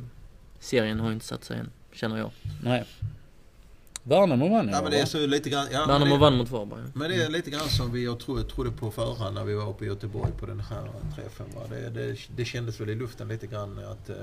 serien 0.60 1.00
har 1.00 1.08
ju 1.08 1.14
inte 1.14 1.26
satt 1.26 1.44
sig 1.44 1.58
än, 1.58 1.70
känner 1.94 2.18
jag. 2.18 2.30
Nej. 2.64 2.84
Värnamo 4.04 4.50
vann 4.50 4.70
Ja, 4.70 4.82
men 4.82 4.92
det 4.92 5.00
är 5.00 5.06
så 5.06 5.26
lite 5.28 5.50
grann... 5.50 5.68
Ja, 5.72 5.80
men 5.80 5.88
Värnamo 5.88 6.14
det- 6.16 6.20
vann 6.22 6.38
mot 6.38 6.50
Varberg. 6.52 6.80
Men 6.94 7.10
det 7.12 7.16
är 7.24 7.30
lite 7.30 7.50
grann 7.50 7.70
som 7.70 7.92
vi 7.94 8.04
jag 8.06 8.20
trodde, 8.20 8.44
trodde 8.44 8.72
på 8.72 8.92
förhand 8.92 9.36
när 9.36 9.44
vi 9.44 9.54
var 9.54 9.70
uppe 9.70 9.86
i 9.86 9.88
Göteborg 9.88 10.32
på 10.40 10.46
den 10.46 10.60
här 10.60 10.84
träffen. 11.16 11.46
Va? 11.56 11.62
Det, 11.70 11.90
det, 11.90 12.18
det 12.36 12.46
kändes 12.46 12.80
väl 12.82 12.90
i 12.90 12.96
luften 12.96 13.28
lite 13.28 13.48
grann 13.48 13.80
att 13.92 14.10
eh, 14.10 14.16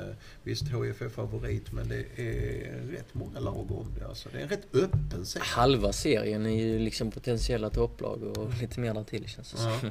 visst 0.43 0.63
HIF 0.63 1.03
är 1.03 1.09
favorit 1.09 1.73
men 1.73 1.89
det 1.89 1.97
är 2.17 2.91
rätt 2.91 3.09
många 3.15 3.41
lag 3.41 3.71
om 3.71 3.87
det. 3.99 4.07
Alltså. 4.07 4.29
Det 4.33 4.39
är 4.39 4.43
en 4.43 4.49
rätt 4.49 4.75
öppen 4.75 5.27
serie. 5.27 5.45
Halva 5.47 5.93
serien 5.93 6.47
är 6.47 6.65
ju 6.65 6.79
liksom 6.79 7.11
potentiella 7.11 7.71
topplag 7.71 8.23
och 8.23 8.51
lite 8.61 8.81
mer 8.81 8.95
därtill 8.95 9.29
känns 9.29 9.53
det 9.53 9.63
Ja. 9.63 9.81
som. 9.81 9.91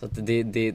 Så 0.00 0.06
att 0.06 0.26
det, 0.26 0.42
det, 0.42 0.74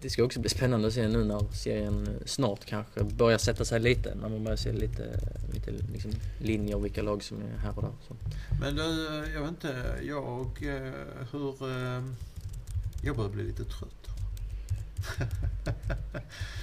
det 0.00 0.10
ska 0.10 0.24
också 0.24 0.40
bli 0.40 0.50
spännande 0.50 0.88
att 0.88 0.94
se 0.94 1.08
nu 1.08 1.24
när 1.24 1.52
serien 1.52 2.08
snart 2.26 2.64
kanske 2.64 3.04
börjar 3.04 3.38
sätta 3.38 3.64
sig 3.64 3.80
lite. 3.80 4.14
När 4.14 4.28
man 4.28 4.44
börjar 4.44 4.56
se 4.56 4.72
lite, 4.72 5.20
lite 5.52 5.70
liksom 5.92 6.10
linjer 6.38 6.76
och 6.76 6.84
vilka 6.84 7.02
lag 7.02 7.22
som 7.22 7.36
är 7.42 7.58
här 7.58 7.76
och 7.76 7.82
där. 7.82 7.92
Så. 8.08 8.16
Men 8.60 8.76
du, 8.76 8.82
jag 9.34 9.40
vet 9.40 9.48
inte, 9.50 9.74
jag... 10.02 10.46
eh, 10.62 10.92
Hur... 11.32 11.70
eh, 11.70 12.02
Jag 13.04 13.16
börjar 13.16 13.30
bli 13.30 13.44
lite 13.44 13.64
trött. 13.64 14.06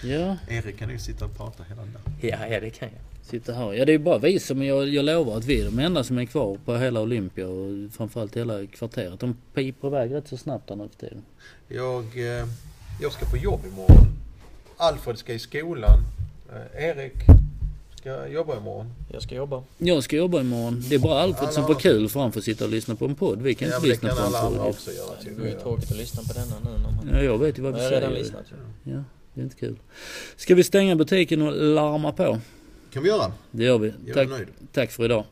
Ja, 0.04 0.38
Erik 0.48 0.78
kan 0.80 0.90
ju 0.90 1.00
sitta 1.00 1.26
och 1.26 1.38
prata 1.38 1.64
hela 1.64 1.82
dagen. 1.82 2.02
Ja, 2.22 2.48
ja 2.48 2.60
det 2.60 2.70
kan 2.70 2.90
jag. 2.90 3.19
Sitta 3.22 3.54
här. 3.54 3.74
Ja 3.74 3.86
det 3.86 3.94
är 3.94 3.98
bara 4.00 4.18
vi 4.18 4.40
som, 4.40 4.64
jag, 4.64 4.88
jag 4.90 5.06
lovar 5.06 5.38
att 5.38 5.46
vi 5.46 5.62
är 5.62 5.66
de 5.66 5.80
enda 5.80 6.04
som 6.04 6.18
är 6.18 6.26
kvar 6.26 6.58
på 6.66 6.78
hela 6.78 7.02
Olympia 7.02 7.48
och 7.48 7.92
framförallt 7.92 8.38
hela 8.38 8.66
kvarteret. 8.66 9.20
De 9.20 9.38
piper 9.54 9.88
iväg 9.88 10.14
rätt 10.14 10.28
så 10.28 10.38
snabbt 10.38 10.70
här 10.70 10.76
nu 10.78 10.90
för 10.90 11.08
tiden. 11.08 11.22
Jag, 11.68 12.04
eh, 12.40 12.46
jag 13.02 13.12
ska 13.12 13.26
på 13.26 13.38
jobb 13.38 13.60
imorgon. 13.74 14.06
Alfred 14.78 15.18
ska 15.18 15.34
i 15.34 15.40
skolan. 15.40 16.00
Eh, 16.54 16.84
Erik 16.86 17.14
ska 17.96 18.28
jobba 18.28 18.58
imorgon. 18.58 18.94
Jag 19.12 19.22
ska 19.22 19.36
jobba. 19.36 19.64
Jag 19.78 20.04
ska 20.04 20.16
jobba 20.16 20.40
imorgon. 20.42 20.84
Det 20.90 20.96
är 20.96 21.00
bara 21.00 21.22
Alfred 21.22 21.54
som 21.54 21.68
får 21.68 21.76
kul 21.76 22.10
för 22.10 22.20
han 22.20 22.32
får 22.32 22.42
sitta 22.42 22.66
och 22.66 22.72
lyssna 22.72 22.96
på 22.96 23.06
en 23.06 23.16
podd. 23.16 23.42
Vi 23.42 23.56
kan 23.56 23.70
Ja, 23.70 23.76
inte 23.76 23.88
lyssna 23.88 24.10
kan 24.10 24.18
på 24.18 24.24
en 24.24 24.36
alla 24.36 24.50
podd. 24.58 24.68
också 24.70 24.92
göra. 24.92 25.16
Det 25.24 25.32
vore 25.32 25.50
ju 25.50 25.60
tråkigt 25.60 25.92
att 25.92 25.98
lyssna 25.98 26.24
på 26.28 26.34
denna 26.34 26.56
nu 26.64 26.82
när 26.84 26.92
man... 27.12 27.16
Ja, 27.18 27.24
jag 27.24 27.38
vet 27.38 27.58
ju 27.58 27.62
vad 27.62 27.74
vi 27.74 27.80
Jag 27.80 27.86
har 27.86 27.92
redan 27.92 28.10
säger. 28.10 28.24
lyssnat. 28.24 28.44
Ja, 28.84 29.04
det 29.34 29.42
är 29.42 29.44
inte 29.44 29.56
kul. 29.56 29.76
Ska 30.36 30.56
vi 30.56 30.64
stänga 30.64 30.96
butiken 30.96 31.42
och 31.42 31.54
larma 31.64 32.12
på? 32.12 32.40
Kan 32.94 33.04
vi 33.04 33.10
göra. 33.10 33.32
Det 33.52 33.64
gör 33.64 33.78
vi. 33.78 33.94
Jag 34.06 34.30
Tack, 34.30 34.40
tack 34.74 34.92
för 34.92 35.06
idag. 35.06 35.26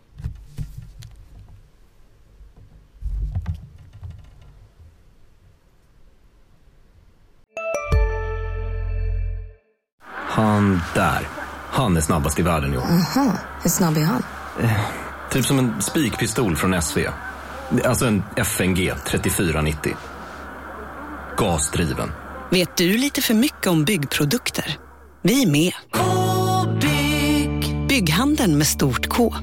Han 10.13 10.81
där. 10.95 11.27
Han 11.69 11.97
är 11.97 12.01
snabbast 12.01 12.39
i 12.39 12.41
världen, 12.41 12.71
jo. 12.73 12.81
Hur 13.61 13.69
snabb 13.69 13.97
är 13.97 14.01
han? 14.01 14.23
Typ 15.31 15.45
som 15.45 15.59
en 15.59 15.81
spikpistol 15.81 16.55
från 16.55 16.81
SV. 16.81 16.99
Alltså 17.85 18.05
en 18.05 18.23
FNG 18.35 18.91
3490. 19.07 19.95
Gasdriven. 21.37 22.11
Vet 22.51 22.77
du 22.77 22.97
lite 22.97 23.21
för 23.21 23.33
mycket 23.33 23.67
om 23.67 23.85
byggprodukter? 23.85 24.77
Vi 25.21 25.43
är 25.43 25.51
med. 25.51 25.73
Bygghandeln 27.97 28.57
med 28.57 28.67
stort 28.67 29.07
K. 29.07 29.33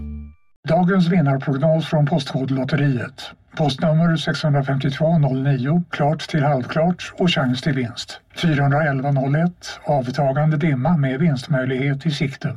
Dagens 0.68 1.08
vinnarprognos 1.08 1.86
från 1.86 2.06
Postkodlotteriet. 2.06 3.30
Postnummer 3.56 4.16
65209, 4.16 5.84
klart 5.90 6.28
till 6.28 6.42
halvklart 6.42 7.12
och 7.18 7.30
chans 7.30 7.62
till 7.62 7.72
vinst. 7.72 8.20
41101, 8.34 9.80
avtagande 9.84 10.56
dimma 10.56 10.96
med 10.96 11.20
vinstmöjlighet 11.20 12.06
i 12.06 12.10
sikte. 12.10 12.56